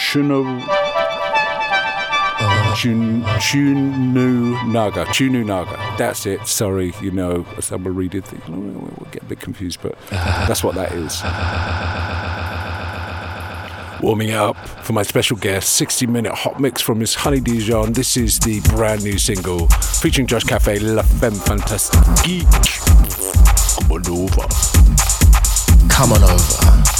Chuno. 0.00 0.42
Chun, 2.74 3.22
Chunu 3.36 4.66
Naga. 4.72 5.04
Chunu 5.04 5.44
Naga. 5.44 5.76
That's 5.98 6.24
it. 6.24 6.46
Sorry, 6.46 6.94
you 7.02 7.10
know, 7.10 7.44
someone 7.60 7.94
read 7.94 8.14
it. 8.14 8.24
We'll 8.48 9.08
get 9.10 9.24
a 9.24 9.26
bit 9.26 9.40
confused, 9.40 9.80
but 9.82 9.98
that's 10.08 10.64
what 10.64 10.74
that 10.76 10.92
is. 10.92 11.20
Warming 14.02 14.32
up 14.32 14.56
for 14.56 14.94
my 14.94 15.02
special 15.02 15.36
guest, 15.36 15.74
60 15.74 16.06
minute 16.06 16.32
hot 16.32 16.58
mix 16.58 16.80
from 16.80 17.00
Miss 17.00 17.14
Honey 17.14 17.40
Dijon. 17.40 17.92
This 17.92 18.16
is 18.16 18.38
the 18.38 18.60
brand 18.74 19.04
new 19.04 19.18
single 19.18 19.68
featuring 19.68 20.26
Josh 20.26 20.44
Caffe, 20.44 20.80
La 20.80 21.02
Femme 21.02 21.34
Fantastique. 21.34 22.46
Come 23.76 23.92
on 23.92 24.08
over. 24.08 24.46
Come 25.90 26.12
on 26.12 26.22
over. 26.22 26.99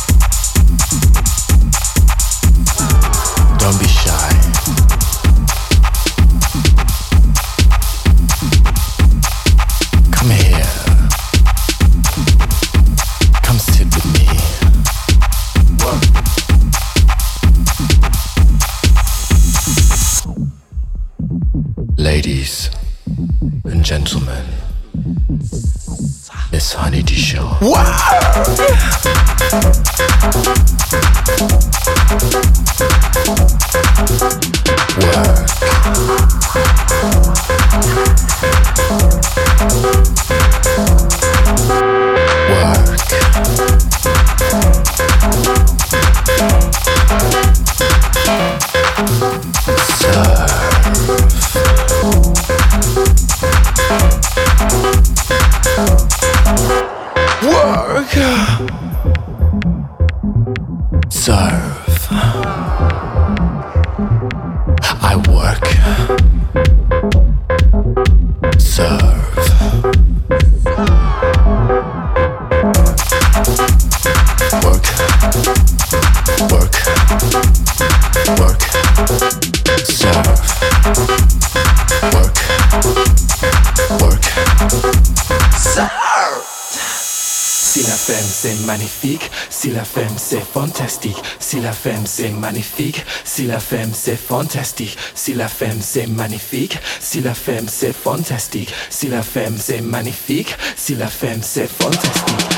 Femme 91.83 92.05
c'est 92.05 92.29
magnifique, 92.29 93.07
si 93.25 93.47
la 93.47 93.59
femme 93.59 93.93
c'est 93.95 94.17
fantastique, 94.17 94.99
si 95.15 95.33
la 95.33 95.49
femme 95.49 95.81
c'est 95.81 96.07
magnifique, 96.07 96.79
si 97.01 97.23
la 97.23 97.33
femme 97.33 97.69
c'est 97.69 97.95
fantastique, 97.95 98.71
si 98.91 99.09
la 99.09 99.23
femme 99.23 99.57
c'est 99.59 99.81
magnifique, 99.81 100.55
si 100.77 100.95
la 100.95 101.07
femme 101.07 101.41
c'est 101.43 101.69
fantastique. 101.69 102.51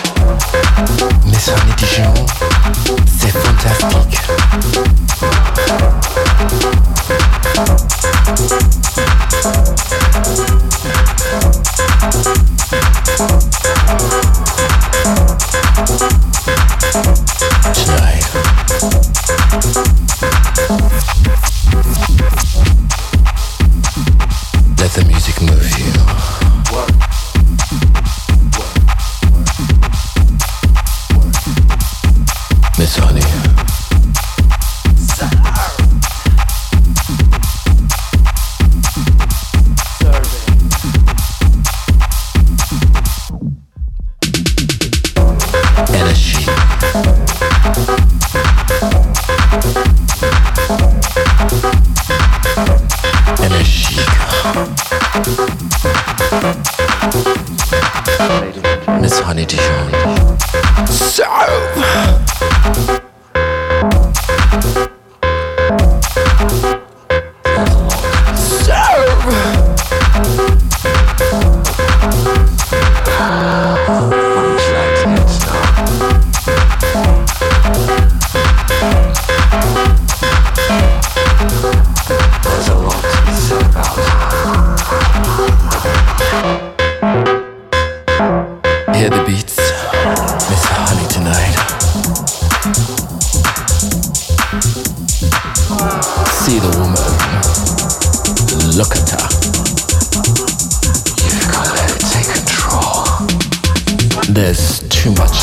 Honey 1.48 1.74
Dijon, 1.76 2.14
c'est 3.20 3.30
fantastique. 3.30 5.11
Look 98.82 98.96
at 98.96 99.10
her. 99.10 99.28
You've 101.22 101.52
got 101.52 101.66
to 101.70 101.86
take 102.10 102.26
control. 102.34 103.04
There's 104.34 104.80
too 104.88 105.12
much 105.12 105.41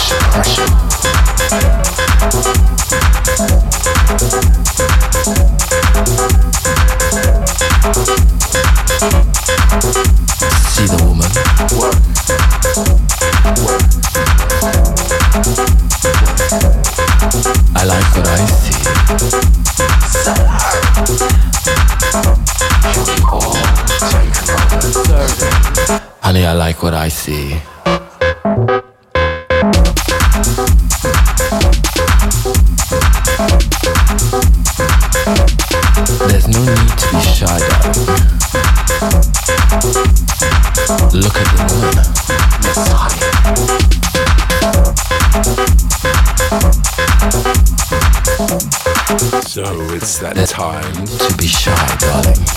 I 26.49 26.53
like 26.53 26.81
what 26.81 26.95
I 26.95 27.09
see. 27.09 27.49
There's 36.27 36.47
no 36.47 36.59
need 36.65 36.97
to 36.97 37.07
be 37.11 37.21
shy, 37.21 37.59
darling. 37.69 38.05
Look 41.13 41.35
at 41.37 41.47
the 41.53 41.59
woman, 41.75 42.07
Miss 42.63 42.81
Honey. 42.97 43.21
So 49.43 49.63
it's 49.93 50.17
that 50.17 50.35
time 50.47 51.28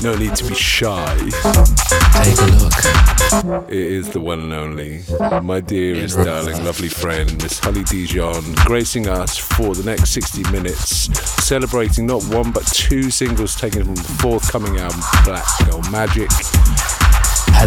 No 0.02 0.16
need 0.16 0.34
to 0.34 0.44
be 0.48 0.54
shy. 0.54 1.16
Take 1.16 2.38
a 2.38 2.46
look. 2.60 3.68
It 3.68 3.76
is 3.76 4.10
the 4.10 4.18
one 4.20 4.40
and 4.40 4.52
only, 4.52 5.02
my 5.42 5.60
dearest, 5.60 6.16
darling, 6.16 6.64
lovely 6.64 6.88
friend, 6.88 7.40
Miss 7.40 7.60
Honey 7.60 7.84
Dijon, 7.84 8.42
gracing 8.66 9.08
us 9.08 9.38
for 9.38 9.74
the 9.74 9.84
next 9.84 10.10
60 10.10 10.50
minutes, 10.50 11.08
celebrating 11.44 12.06
not 12.06 12.24
one 12.24 12.50
but 12.50 12.66
two 12.66 13.10
singles 13.10 13.54
taken 13.54 13.84
from 13.84 13.94
the 13.94 14.02
forthcoming 14.02 14.76
album, 14.78 15.00
Black 15.24 15.46
Girl 15.66 15.80
Magic. 15.90 16.30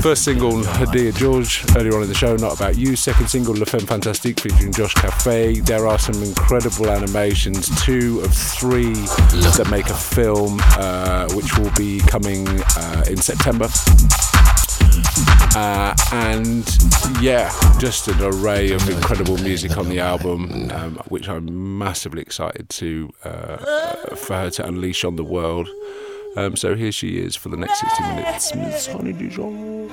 First 0.01 0.23
single, 0.23 0.61
Dear 0.91 1.11
George, 1.11 1.65
earlier 1.75 1.95
on 1.95 2.03
in 2.03 2.07
the 2.07 2.13
show, 2.13 2.35
Not 2.35 2.55
About 2.55 2.77
You. 2.77 2.95
Second 2.95 3.27
single, 3.27 3.55
La 3.55 3.65
Femme 3.65 3.87
Fantastique 3.87 4.39
featuring 4.39 4.71
Josh 4.71 4.93
Caffe. 4.93 5.61
There 5.61 5.87
are 5.87 5.97
some 5.97 6.21
incredible 6.21 6.89
animations, 6.89 7.69
two 7.83 8.19
of 8.21 8.31
three 8.31 8.93
that 8.93 9.67
make 9.71 9.87
a 9.87 9.95
film, 9.95 10.59
uh, 10.77 11.27
which 11.33 11.57
will 11.57 11.71
be 11.71 12.01
coming 12.01 12.47
uh, 12.47 13.05
in 13.09 13.17
September. 13.17 13.67
Uh, 15.55 15.95
and 16.11 16.65
yeah, 17.21 17.51
just 17.79 18.07
an 18.07 18.21
array 18.21 18.71
of 18.71 18.87
incredible 18.89 19.37
music 19.37 19.77
on 19.77 19.89
the 19.89 19.99
album, 19.99 20.69
um, 20.71 20.95
which 21.07 21.27
I'm 21.27 21.77
massively 21.77 22.21
excited 22.21 22.69
to 22.69 23.09
uh, 23.23 23.57
for 24.15 24.35
her 24.35 24.49
to 24.51 24.65
unleash 24.67 25.03
on 25.03 25.15
the 25.15 25.23
world. 25.23 25.67
Um, 26.37 26.55
so 26.57 26.75
here 26.75 26.91
she 26.91 27.17
is 27.17 27.35
for 27.35 27.47
the 27.47 27.55
next 27.55 27.79
60 27.79 28.03
minutes, 28.03 28.55
Miss 28.55 28.87
Honey 28.87 29.13
Dijon. 29.13 29.89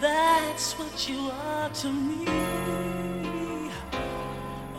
That's 0.00 0.72
what 0.76 1.08
you 1.08 1.30
are 1.30 1.68
to 1.68 1.92
me. 1.92 2.24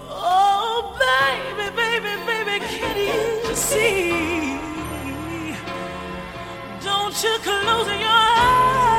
Oh, 0.10 0.98
baby, 1.00 1.74
baby, 1.74 2.16
baby, 2.26 2.66
can 2.66 2.98
you 2.98 3.56
see? 3.56 4.10
Don't 6.84 7.24
you 7.24 7.38
close 7.42 7.88
your 7.88 8.10
eyes 8.10 8.97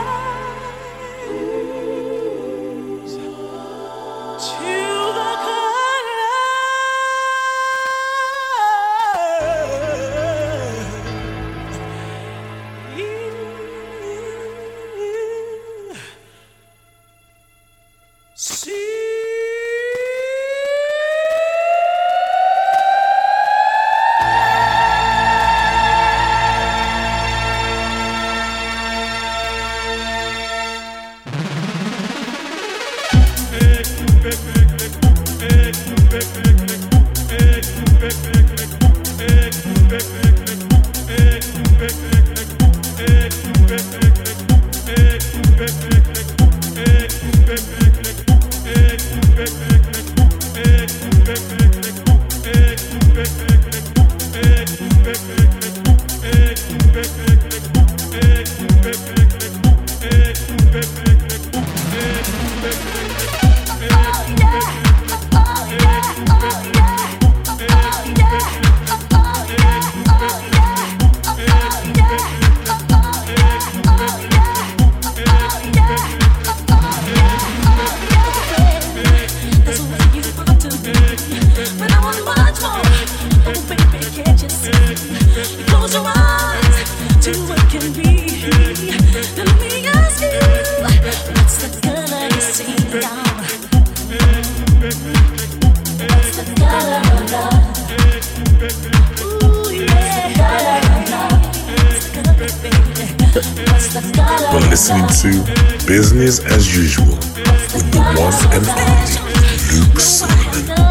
You're 103.39 104.68
listening 104.68 105.07
to 105.07 105.86
Business 105.86 106.41
as 106.41 106.76
Usual 106.76 107.07
with 107.07 107.93
the 107.93 108.01
one 108.18 108.34
and 108.53 108.66
only 108.66 109.86
Luke 109.86 110.01
Solomon. 110.01 110.88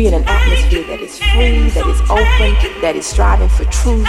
Be 0.00 0.06
in 0.06 0.14
an 0.14 0.24
atmosphere 0.26 0.82
that 0.84 1.00
is 1.02 1.18
free, 1.18 1.68
that 1.76 1.86
is 1.86 2.00
open, 2.08 2.80
that 2.80 2.96
is 2.96 3.04
striving 3.04 3.50
for 3.50 3.66
truth, 3.66 4.08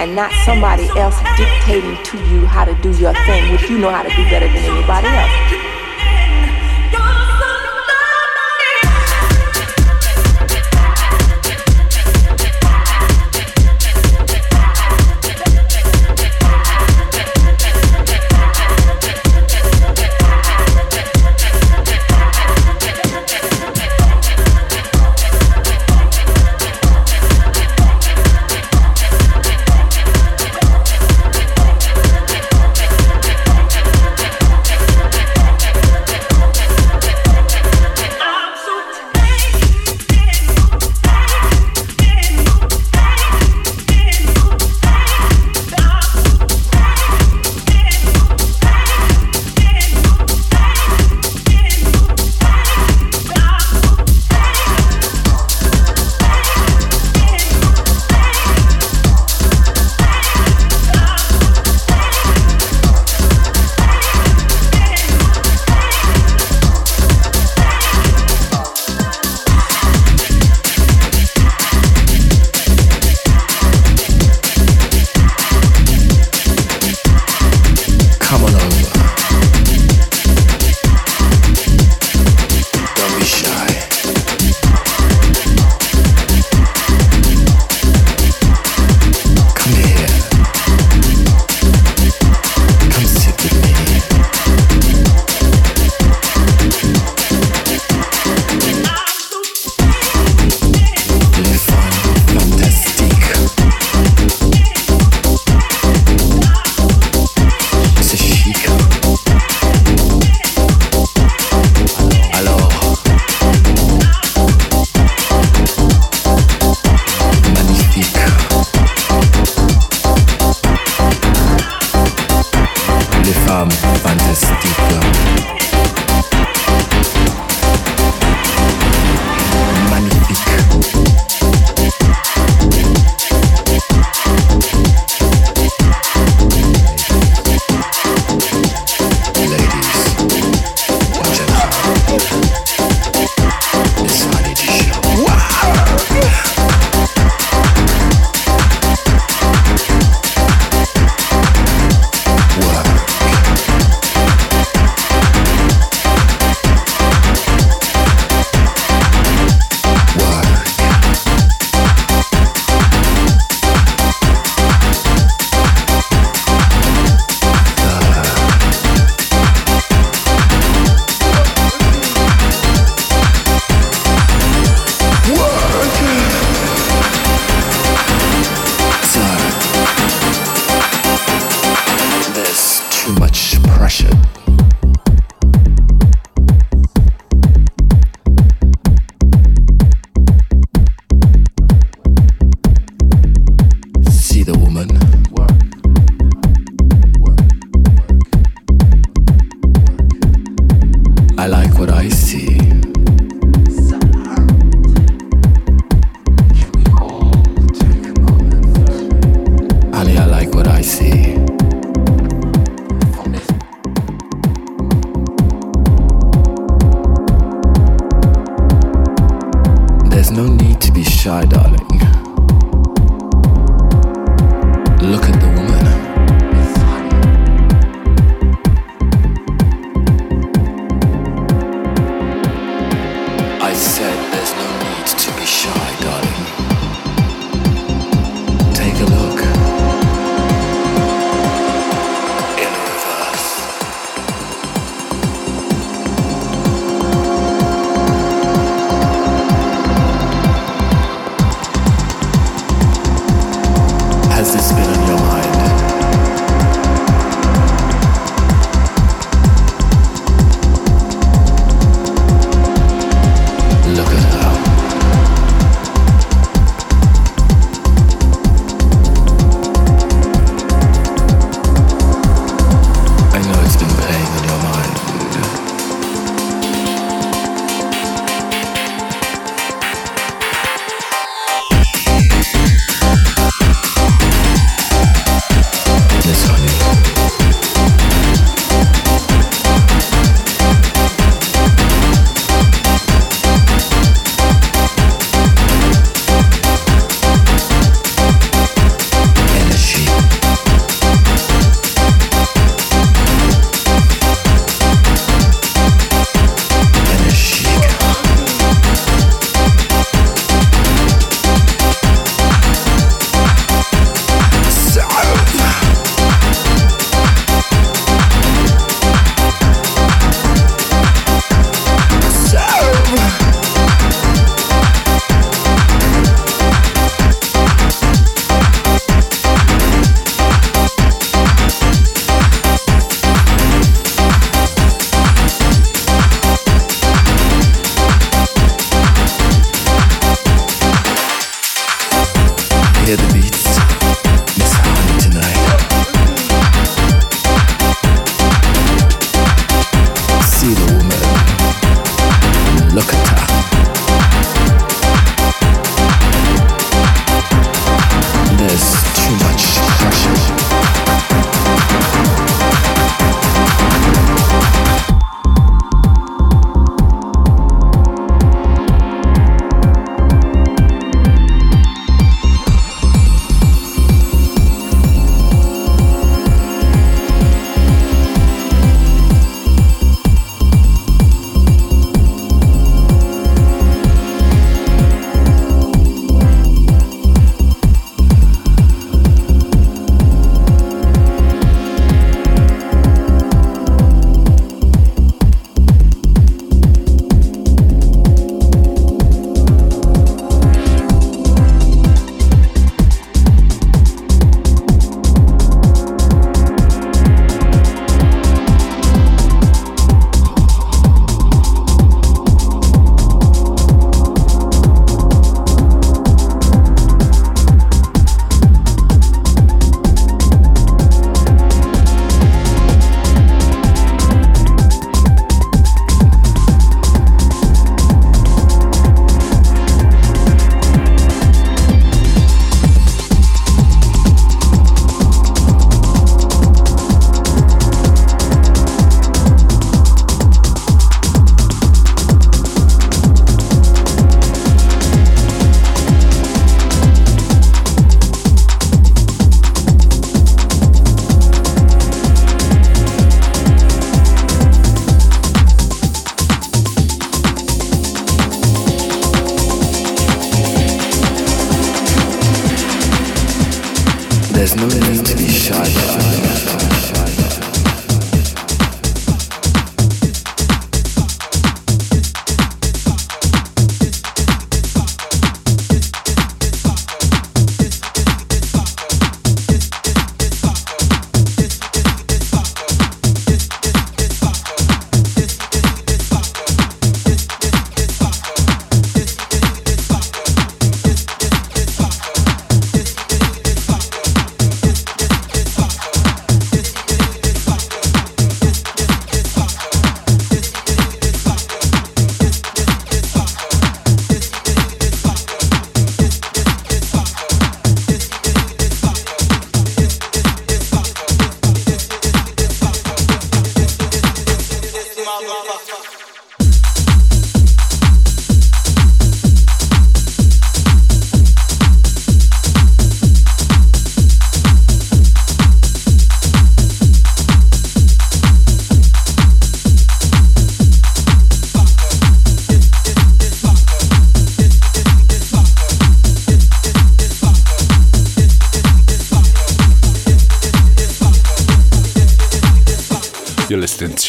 and 0.00 0.16
not 0.16 0.32
somebody 0.44 0.88
else 0.98 1.14
dictating 1.36 1.96
to 2.02 2.18
you 2.30 2.44
how 2.46 2.64
to 2.64 2.74
do 2.82 2.90
your 2.98 3.14
thing, 3.26 3.52
which 3.52 3.70
you 3.70 3.78
know 3.78 3.90
how 3.90 4.02
to 4.02 4.10
do 4.10 4.24
better 4.24 4.48
than 4.48 4.64
anybody 4.64 5.06
else. 5.06 5.69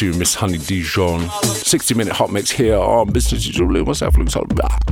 To 0.02 0.18
Miss 0.18 0.34
Honey 0.34 0.58
Dijon. 0.58 1.30
60 1.44 1.94
minute 1.94 2.12
hot 2.12 2.32
mix 2.32 2.50
here 2.50 2.76
on 2.76 3.12
Business 3.12 3.46
Usual. 3.46 3.72
Luke, 3.72 3.86
myself, 3.86 4.16
Luke 4.16 4.30
Solomon. 4.30 4.91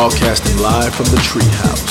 Broadcasting 0.00 0.56
live 0.56 0.94
from 0.94 1.04
the 1.04 1.18
treehouse. 1.18 1.89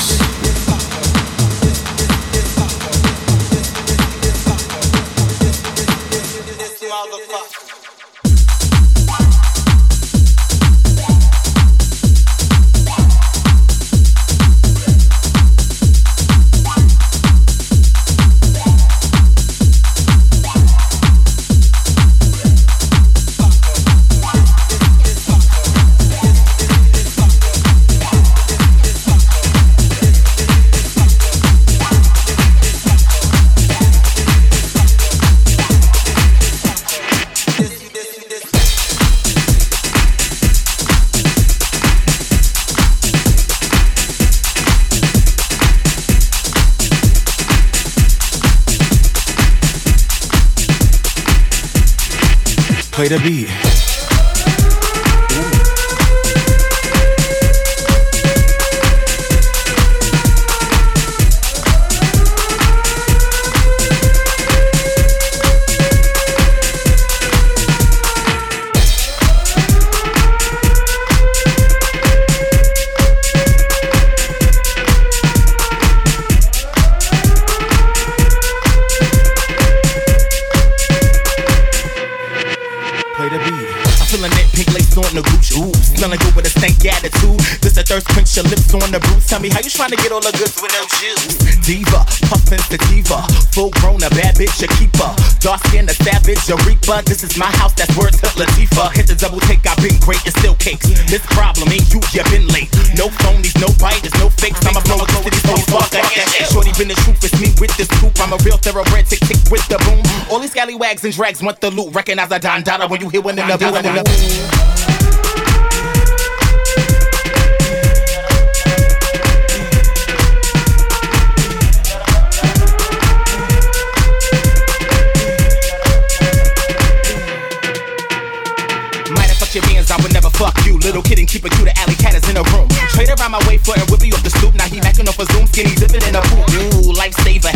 Tell 89.30 89.38
me 89.38 89.54
how 89.54 89.62
you 89.62 89.70
trying 89.70 89.94
to 89.94 90.00
get 90.02 90.10
all 90.10 90.26
the 90.26 90.34
goods 90.34 90.58
with 90.58 90.74
no 90.74 90.82
shoes. 90.98 91.38
Diva, 91.62 92.02
puffin' 92.26 92.58
sativa. 92.66 93.22
Full 93.54 93.70
grown, 93.78 94.02
a 94.02 94.10
bad 94.10 94.34
bitch, 94.34 94.58
a 94.66 94.68
keeper. 94.74 95.06
Dark 95.38 95.62
skin, 95.70 95.86
a 95.86 95.94
savage, 95.94 96.42
a 96.50 96.58
reaper. 96.66 96.98
This 97.06 97.22
is 97.22 97.38
my 97.38 97.46
house, 97.62 97.78
that's 97.78 97.94
words 97.94 98.18
to 98.26 98.30
Latifah. 98.34 98.90
Hit 98.98 99.06
the 99.06 99.14
double 99.14 99.38
take, 99.46 99.62
I've 99.70 99.78
been 99.86 99.94
great, 100.02 100.18
it's 100.26 100.34
still 100.42 100.58
cakes. 100.58 100.90
This 101.06 101.22
problem 101.38 101.70
ain't 101.70 101.86
you, 101.94 102.02
you 102.10 102.26
been 102.34 102.50
late. 102.50 102.74
No 102.98 103.14
phonies, 103.22 103.54
no 103.62 103.70
biters, 103.78 104.18
no 104.18 104.34
fakes. 104.34 104.66
I'm 104.66 104.74
a 104.74 104.82
blow 104.90 104.98
with 104.98 105.14
city 105.22 105.38
so 105.46 105.54
fuck 105.70 105.94
again. 105.94 106.26
Shorty 106.50 106.74
been 106.74 106.90
the 106.90 106.98
truth, 107.06 107.22
it's 107.22 107.38
me 107.38 107.54
with 107.62 107.70
this 107.78 107.86
coupe. 108.02 108.18
I'm 108.18 108.34
a 108.34 108.40
real 108.42 108.58
thoroughbred, 108.58 109.06
tick 109.06 109.22
tick 109.30 109.38
with 109.54 109.62
the 109.70 109.78
boom. 109.86 110.02
All 110.34 110.42
these 110.42 110.58
scallywags 110.58 111.06
and 111.06 111.14
drags 111.14 111.46
want 111.46 111.62
the 111.62 111.70
loot. 111.70 111.94
Recognize 111.94 112.34
a 112.34 112.42
Don 112.42 112.66
Dada 112.66 112.90
when 112.90 112.98
you 112.98 113.14
hear 113.14 113.22
one 113.22 113.38
in 113.38 113.46
the 113.46 113.62
booth. 113.62 114.49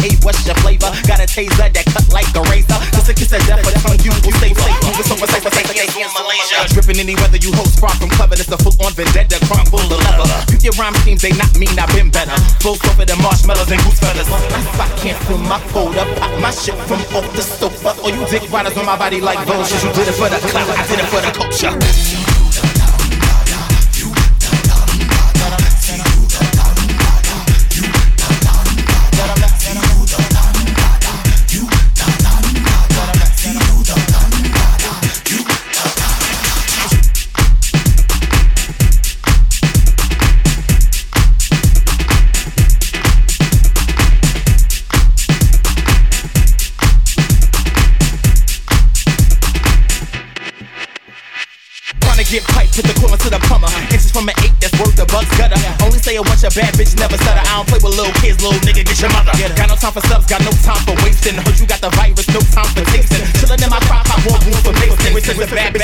Hey, 0.04 0.14
what's 0.20 0.44
your 0.44 0.56
flavor? 0.60 0.92
Got 1.08 1.24
a 1.24 1.28
taser 1.28 1.72
that 1.72 1.88
cut 1.88 2.04
like 2.12 2.28
a 2.36 2.44
razor. 2.52 2.76
Just 2.92 3.08
a 3.08 3.14
kiss 3.16 3.32
of 3.32 3.40
death, 3.48 3.64
but 3.64 3.72
tongue 3.80 3.96
you 4.04 4.12
will 4.12 4.36
stay 4.36 4.52
safe. 4.52 4.80
Moving 4.84 5.08
so 5.08 5.16
precise, 5.16 5.44
like 5.48 5.72
in 5.80 6.12
Malaysia. 6.12 6.60
Dripping 6.76 7.00
any 7.00 7.16
weather 7.16 7.40
you 7.40 7.56
host 7.56 7.80
far 7.80 7.96
from 7.96 8.12
clever. 8.12 8.36
This 8.36 8.52
a 8.52 8.60
full 8.60 8.76
on 8.84 8.92
vendetta, 8.92 9.40
crunk 9.48 9.72
full 9.72 9.80
of 9.80 10.00
leather. 10.04 10.28
Pick 10.52 10.68
your 10.68 10.76
rhyme 10.76 10.96
schemes, 11.00 11.24
they 11.24 11.32
not 11.40 11.56
mean 11.56 11.72
I've 11.80 11.88
been 11.96 12.12
better. 12.12 12.36
Flow 12.60 12.76
softer 12.76 13.08
than 13.08 13.20
marshmallows 13.24 13.72
and 13.72 13.80
goose 13.88 14.00
feathers. 14.04 14.28
If 14.28 14.76
I 14.76 14.88
can't 15.00 15.20
feel 15.24 15.40
my 15.40 15.60
folder, 15.72 16.04
pop 16.20 16.34
my 16.44 16.52
shit 16.52 16.76
from 16.84 17.00
off 17.16 17.28
the 17.32 17.42
sofa. 17.42 17.96
Or 18.04 18.12
you 18.12 18.28
dick 18.28 18.44
riders 18.52 18.76
on 18.76 18.86
my 18.86 19.00
body 19.00 19.24
like 19.24 19.40
vultures. 19.48 19.80
You 19.84 19.92
did 19.96 20.12
it 20.12 20.18
for 20.20 20.28
the 20.28 20.40
clout, 20.52 20.68
I 20.68 20.84
did 20.92 21.00
it 21.00 21.08
for 21.08 21.22
the 21.24 21.32
culture. 21.32 22.23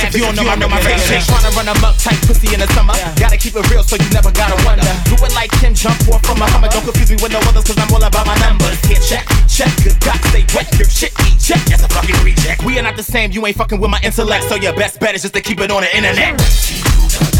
A 0.09 0.15
if 0.15 0.17
you 0.17 0.25
don't 0.25 0.35
know, 0.35 0.49
I 0.49 0.55
know 0.55 0.69
my 0.69 0.81
face. 0.81 1.27
Tryna 1.27 1.55
run 1.55 1.65
them 1.65 1.83
up 1.83 1.97
tight, 1.97 2.17
pussy 2.25 2.53
in 2.53 2.59
the 2.59 2.67
summer. 2.73 2.93
Gotta 3.17 3.37
keep 3.37 3.55
it 3.55 3.69
real, 3.69 3.83
so 3.83 3.95
you 3.95 4.09
never 4.09 4.31
gotta 4.31 4.57
wonder. 4.65 4.85
Do 5.05 5.15
it 5.21 5.33
like 5.33 5.51
Kim, 5.61 5.73
jump 5.73 5.97
off 6.09 6.25
from 6.25 6.41
a 6.41 6.47
Hummer. 6.49 6.69
Don't 6.69 6.83
confuse 6.83 7.09
me 7.09 7.17
with 7.21 7.31
no 7.31 7.39
others, 7.39 7.63
cause 7.63 7.77
I'm 7.77 7.91
all 7.93 8.03
about 8.03 8.25
my 8.25 8.37
numbers. 8.39 8.79
Here, 8.85 9.01
check, 9.01 9.25
check, 9.47 9.71
good 9.83 9.97
God, 10.01 10.19
stay 10.29 10.45
wet. 10.55 10.67
Your 10.77 10.89
shit, 10.89 11.13
eat 11.25 11.39
check, 11.39 11.61
that's 11.69 11.83
a 11.83 11.89
fucking 11.89 12.17
reject. 12.25 12.65
We 12.65 12.79
are 12.79 12.83
not 12.83 12.97
the 12.97 13.03
same, 13.03 13.31
you 13.31 13.45
ain't 13.45 13.57
fucking 13.57 13.79
with 13.79 13.89
my 13.89 13.99
intellect, 14.03 14.45
so 14.45 14.55
your 14.55 14.73
best 14.73 14.99
bet 14.99 15.15
is 15.15 15.21
just 15.21 15.33
to 15.35 15.41
keep 15.41 15.59
it 15.59 15.71
on 15.71 15.81
the 15.81 15.91
internet. 15.95 17.38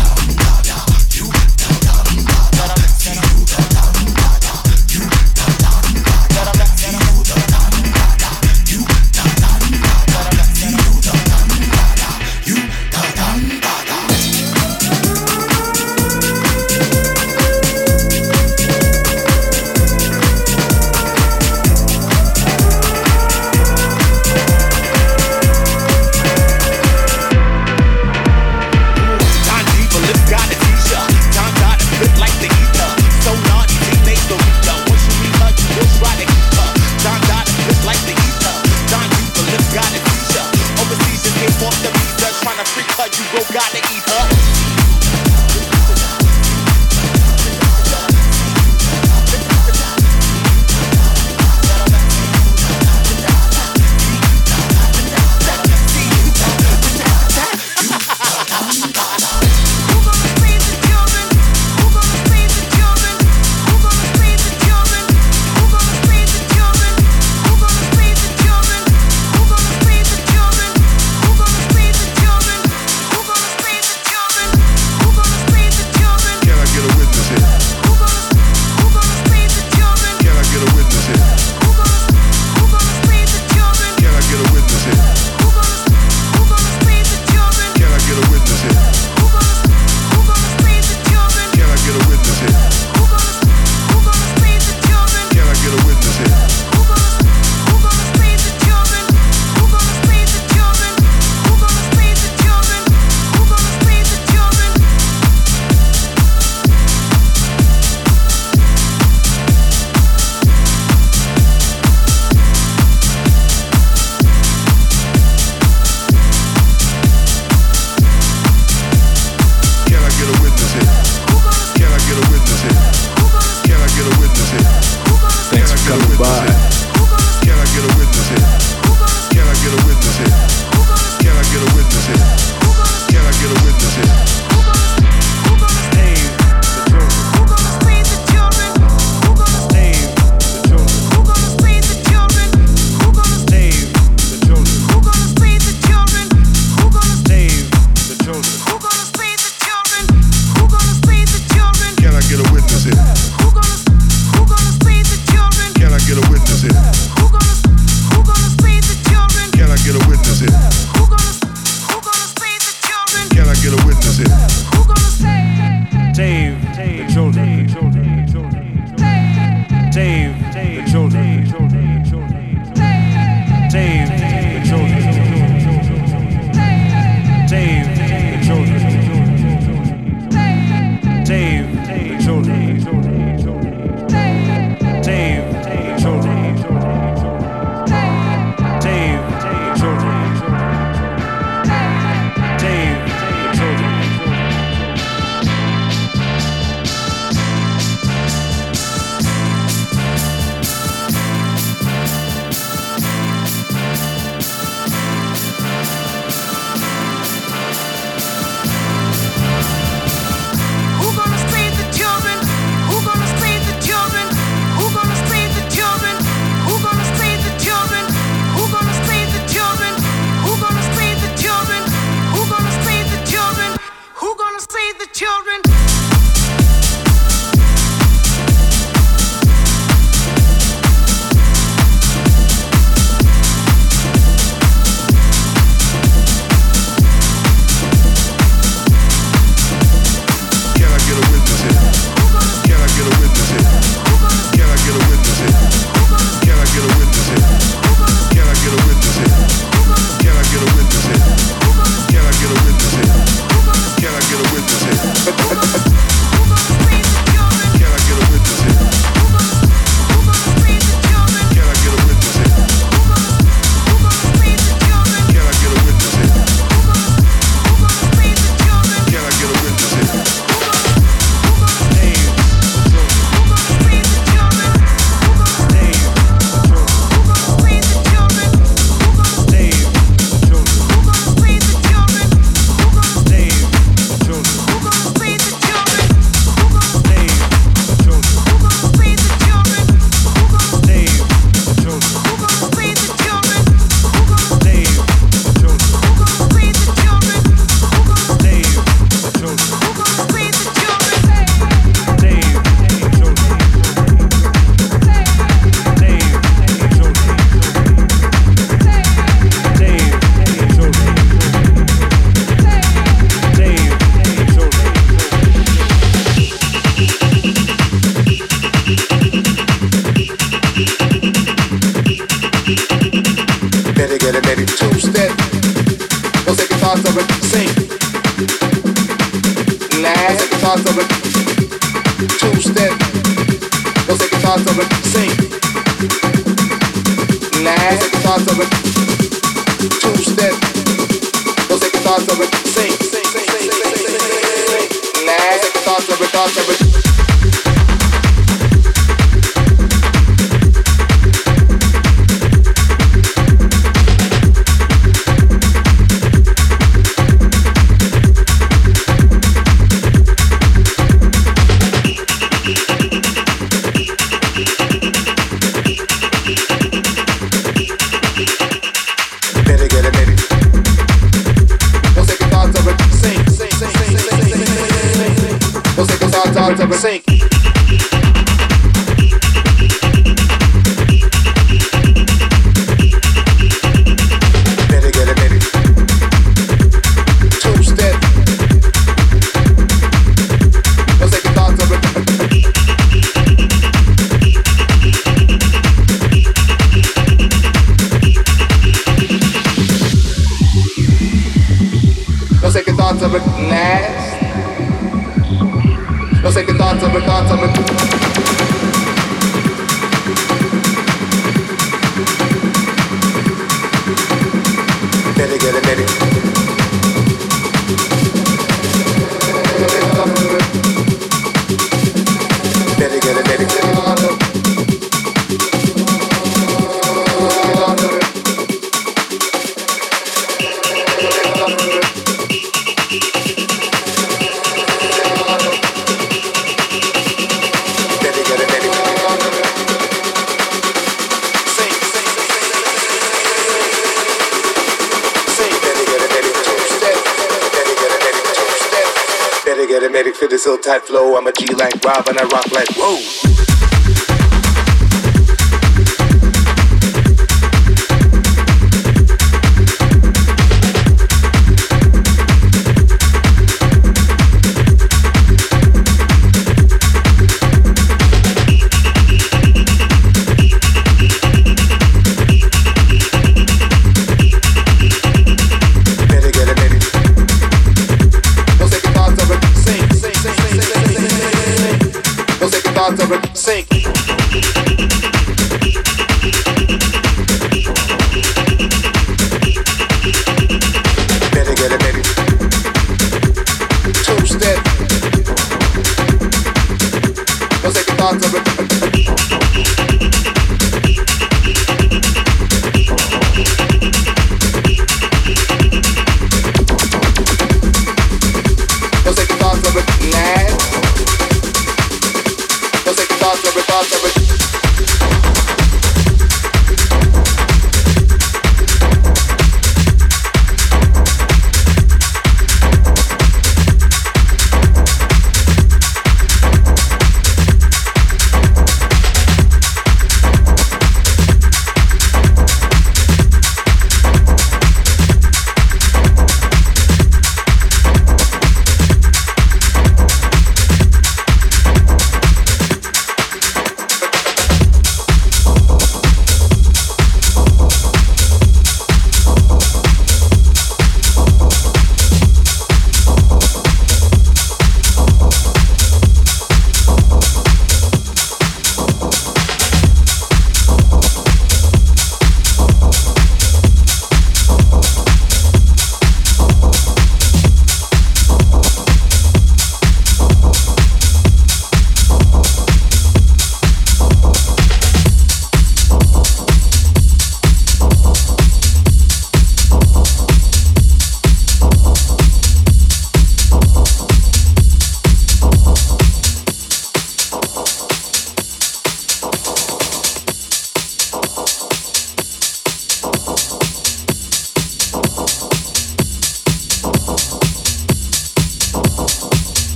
Magnetic 449.89 450.35
fit 450.35 450.51
this 450.51 450.67
ill 450.67 450.77
tight 450.77 451.01
flow. 451.01 451.35
I'm 451.35 451.47
a 451.47 451.51
G 451.51 451.65
like 451.73 451.95
Rob 452.05 452.27
and 452.27 452.37
I 452.37 452.43
rock 452.43 452.71
like 452.71 452.89
whoa. 452.95 453.88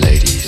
lady. 0.00 0.39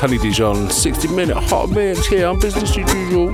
Honey 0.00 0.16
Dijon, 0.16 0.70
60 0.70 1.08
minute 1.08 1.36
hot 1.36 1.68
mix 1.68 2.06
here 2.06 2.26
on 2.26 2.38
Business 2.38 2.70
as 2.70 2.94
Usual. 2.94 3.30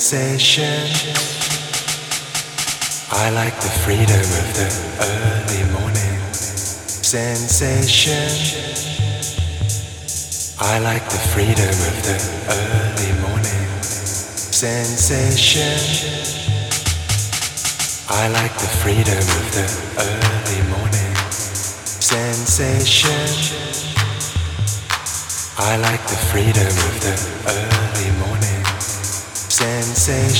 Sensation. 0.00 0.88
I 3.12 3.28
like 3.30 3.54
the 3.60 3.68
freedom 3.84 4.16
of 4.16 4.54
the 4.56 4.64
early 5.04 5.64
morning 5.76 6.16
sensation. 6.32 8.32
I 10.58 10.78
like 10.78 11.04
the 11.04 11.18
freedom 11.18 11.68
of 11.68 12.02
the 12.08 12.16
early 12.48 13.12
morning 13.20 13.68
sensation. 14.56 15.76
I 18.08 18.28
like 18.28 18.54
the 18.54 18.68
freedom 18.80 19.18
of 19.18 19.52
the 19.52 19.68
early 20.00 20.62
morning 20.72 21.14
sensation. 22.00 23.28
I 25.58 25.76
like 25.76 26.00
the 26.08 26.16
freedom 26.32 26.72
of 26.88 27.00
the 27.04 27.12
early 27.52 27.79
I, 30.02 30.30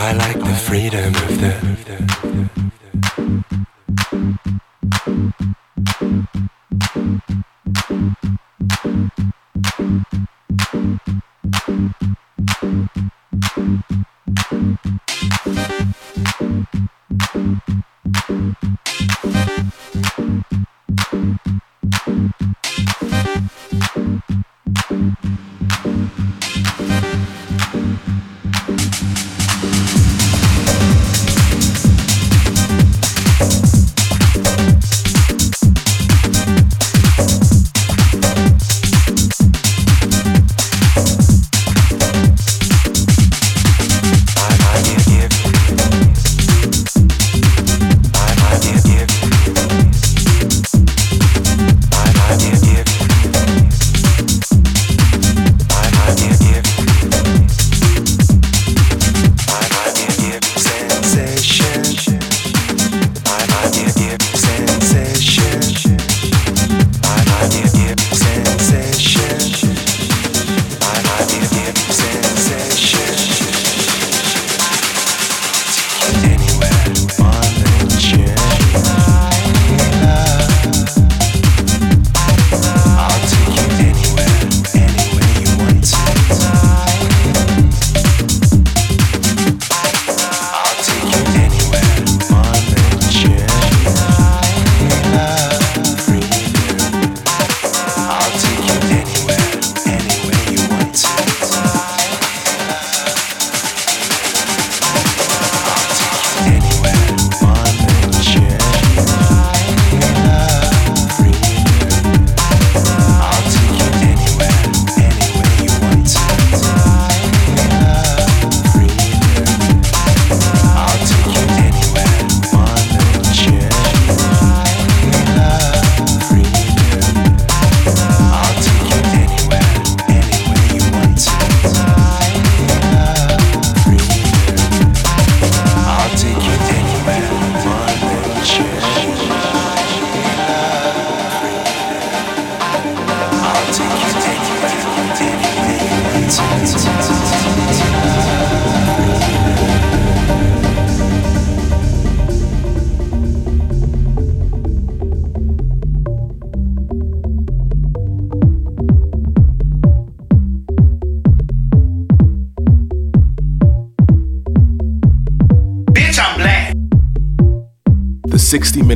I 0.00 0.12
like 0.12 0.38
the 0.38 0.54
freedom 0.54 1.14
of 1.14 1.40
the 1.40 2.67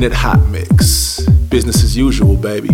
minute 0.03 0.17
hot 0.17 0.49
mix. 0.49 1.21
Business 1.49 1.81
as 1.81 1.95
usual, 1.95 2.35
baby. 2.35 2.72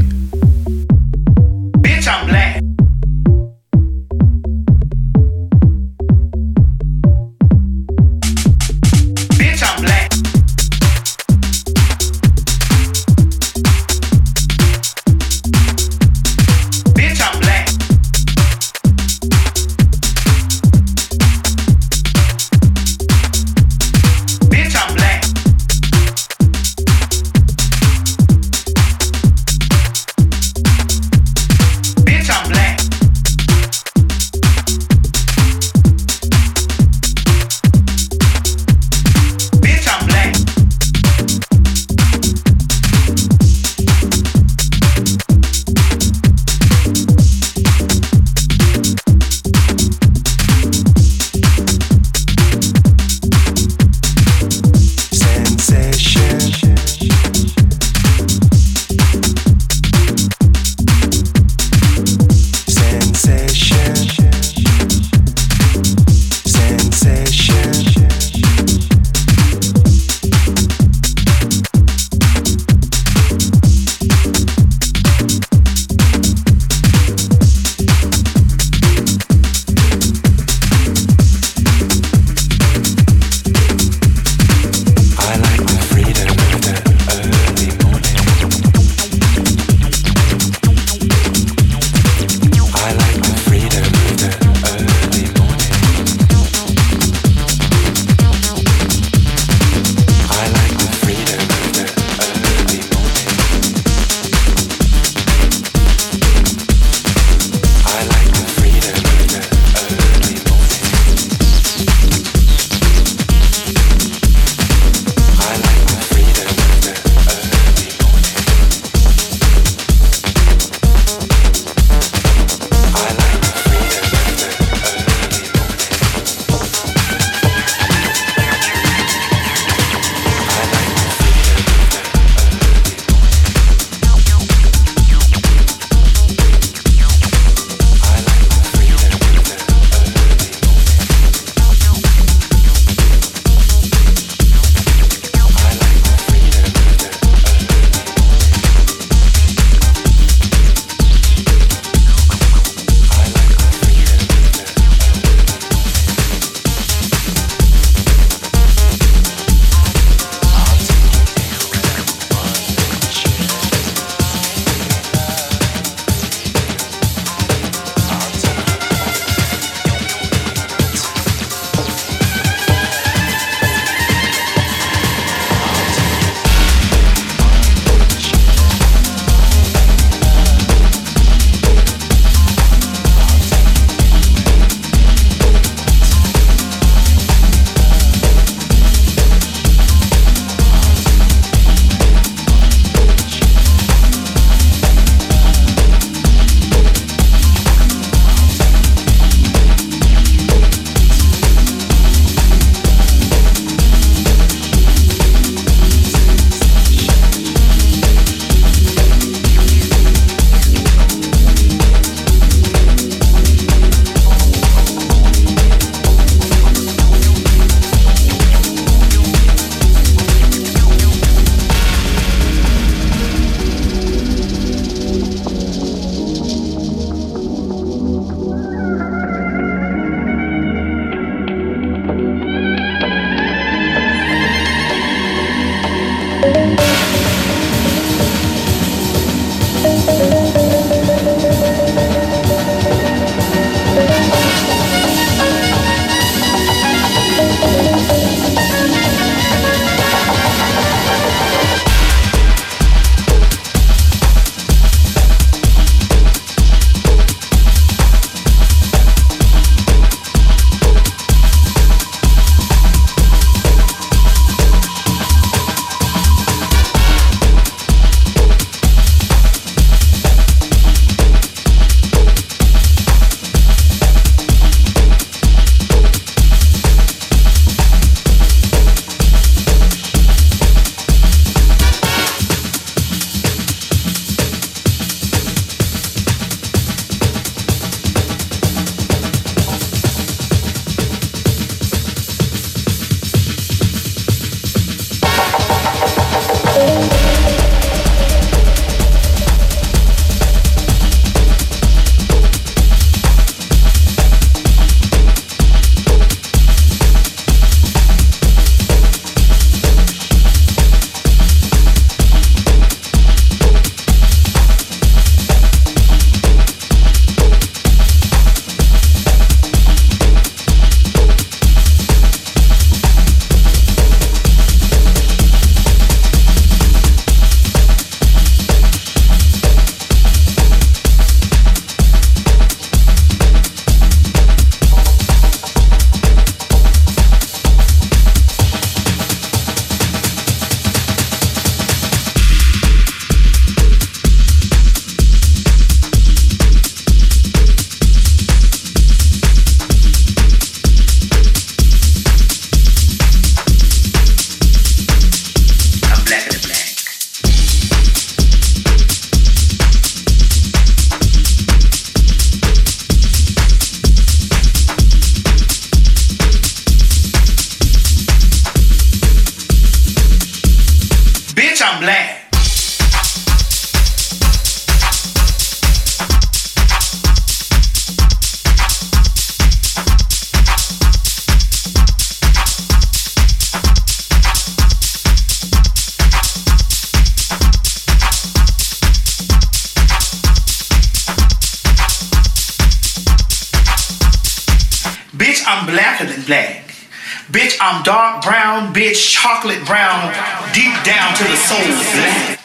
to 401.40 401.45
the 401.45 401.56
soul 401.56 401.80
black. 401.80 402.59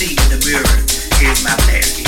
see 0.00 0.12
in 0.12 0.30
the 0.30 0.40
mirror 0.46 1.30
is 1.30 1.44
my 1.44 1.54
past. 1.68 1.99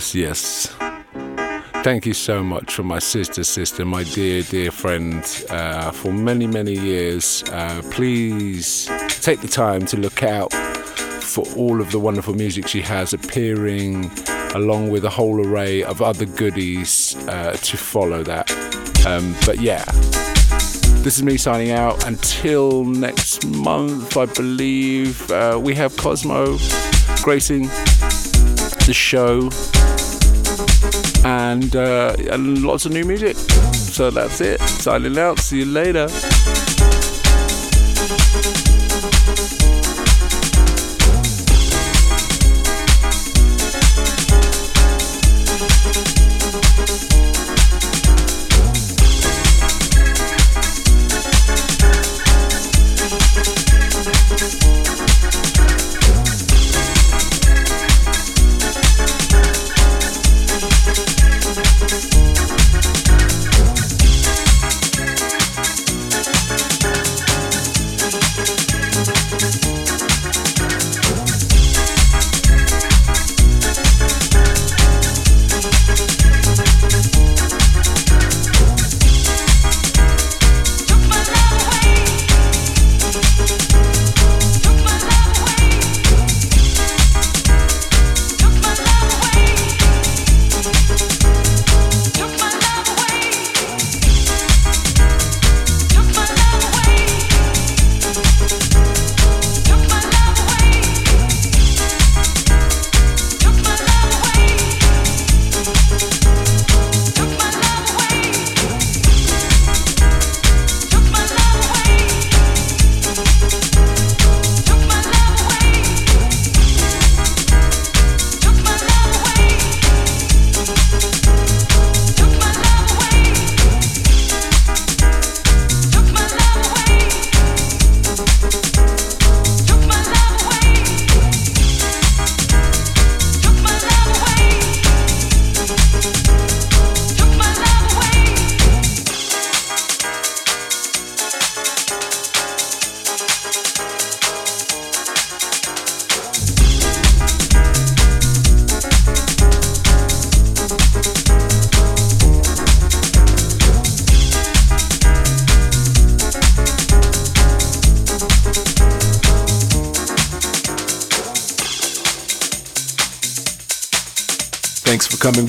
Yes, 0.00 0.14
yes. 0.14 0.66
Thank 1.84 2.06
you 2.06 2.14
so 2.14 2.42
much 2.42 2.72
for 2.72 2.82
my 2.82 2.98
sister, 2.98 3.44
sister, 3.44 3.84
my 3.84 4.02
dear, 4.02 4.42
dear 4.42 4.70
friend, 4.70 5.22
uh, 5.50 5.90
for 5.90 6.10
many, 6.10 6.46
many 6.46 6.72
years. 6.72 7.44
Uh, 7.52 7.82
please 7.90 8.86
take 9.08 9.42
the 9.42 9.48
time 9.48 9.84
to 9.84 9.98
look 9.98 10.22
out 10.22 10.54
for 11.22 11.44
all 11.54 11.82
of 11.82 11.92
the 11.92 11.98
wonderful 11.98 12.32
music 12.32 12.66
she 12.66 12.80
has 12.80 13.12
appearing, 13.12 14.10
along 14.54 14.88
with 14.88 15.04
a 15.04 15.10
whole 15.10 15.46
array 15.46 15.82
of 15.82 16.00
other 16.00 16.24
goodies 16.24 17.14
uh, 17.28 17.52
to 17.60 17.76
follow 17.76 18.22
that. 18.22 18.50
Um, 19.06 19.36
but 19.44 19.60
yeah, 19.60 19.84
this 21.02 21.18
is 21.18 21.22
me 21.22 21.36
signing 21.36 21.72
out. 21.72 22.06
Until 22.06 22.86
next 22.86 23.46
month, 23.46 24.16
I 24.16 24.24
believe 24.24 25.30
uh, 25.30 25.60
we 25.62 25.74
have 25.74 25.94
Cosmo 25.98 26.56
gracing 27.22 27.64
the 28.86 28.94
show 28.94 29.50
and, 31.50 31.74
uh, 31.74 32.14
and 32.30 32.62
lots 32.62 32.86
of 32.86 32.92
new 32.92 33.04
music. 33.04 33.36
So 33.36 34.10
that's 34.10 34.40
it. 34.40 34.60
Signing 34.60 35.18
out. 35.18 35.38
See 35.40 35.58
you 35.58 35.64
later. 35.64 36.08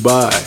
By. 0.01 0.40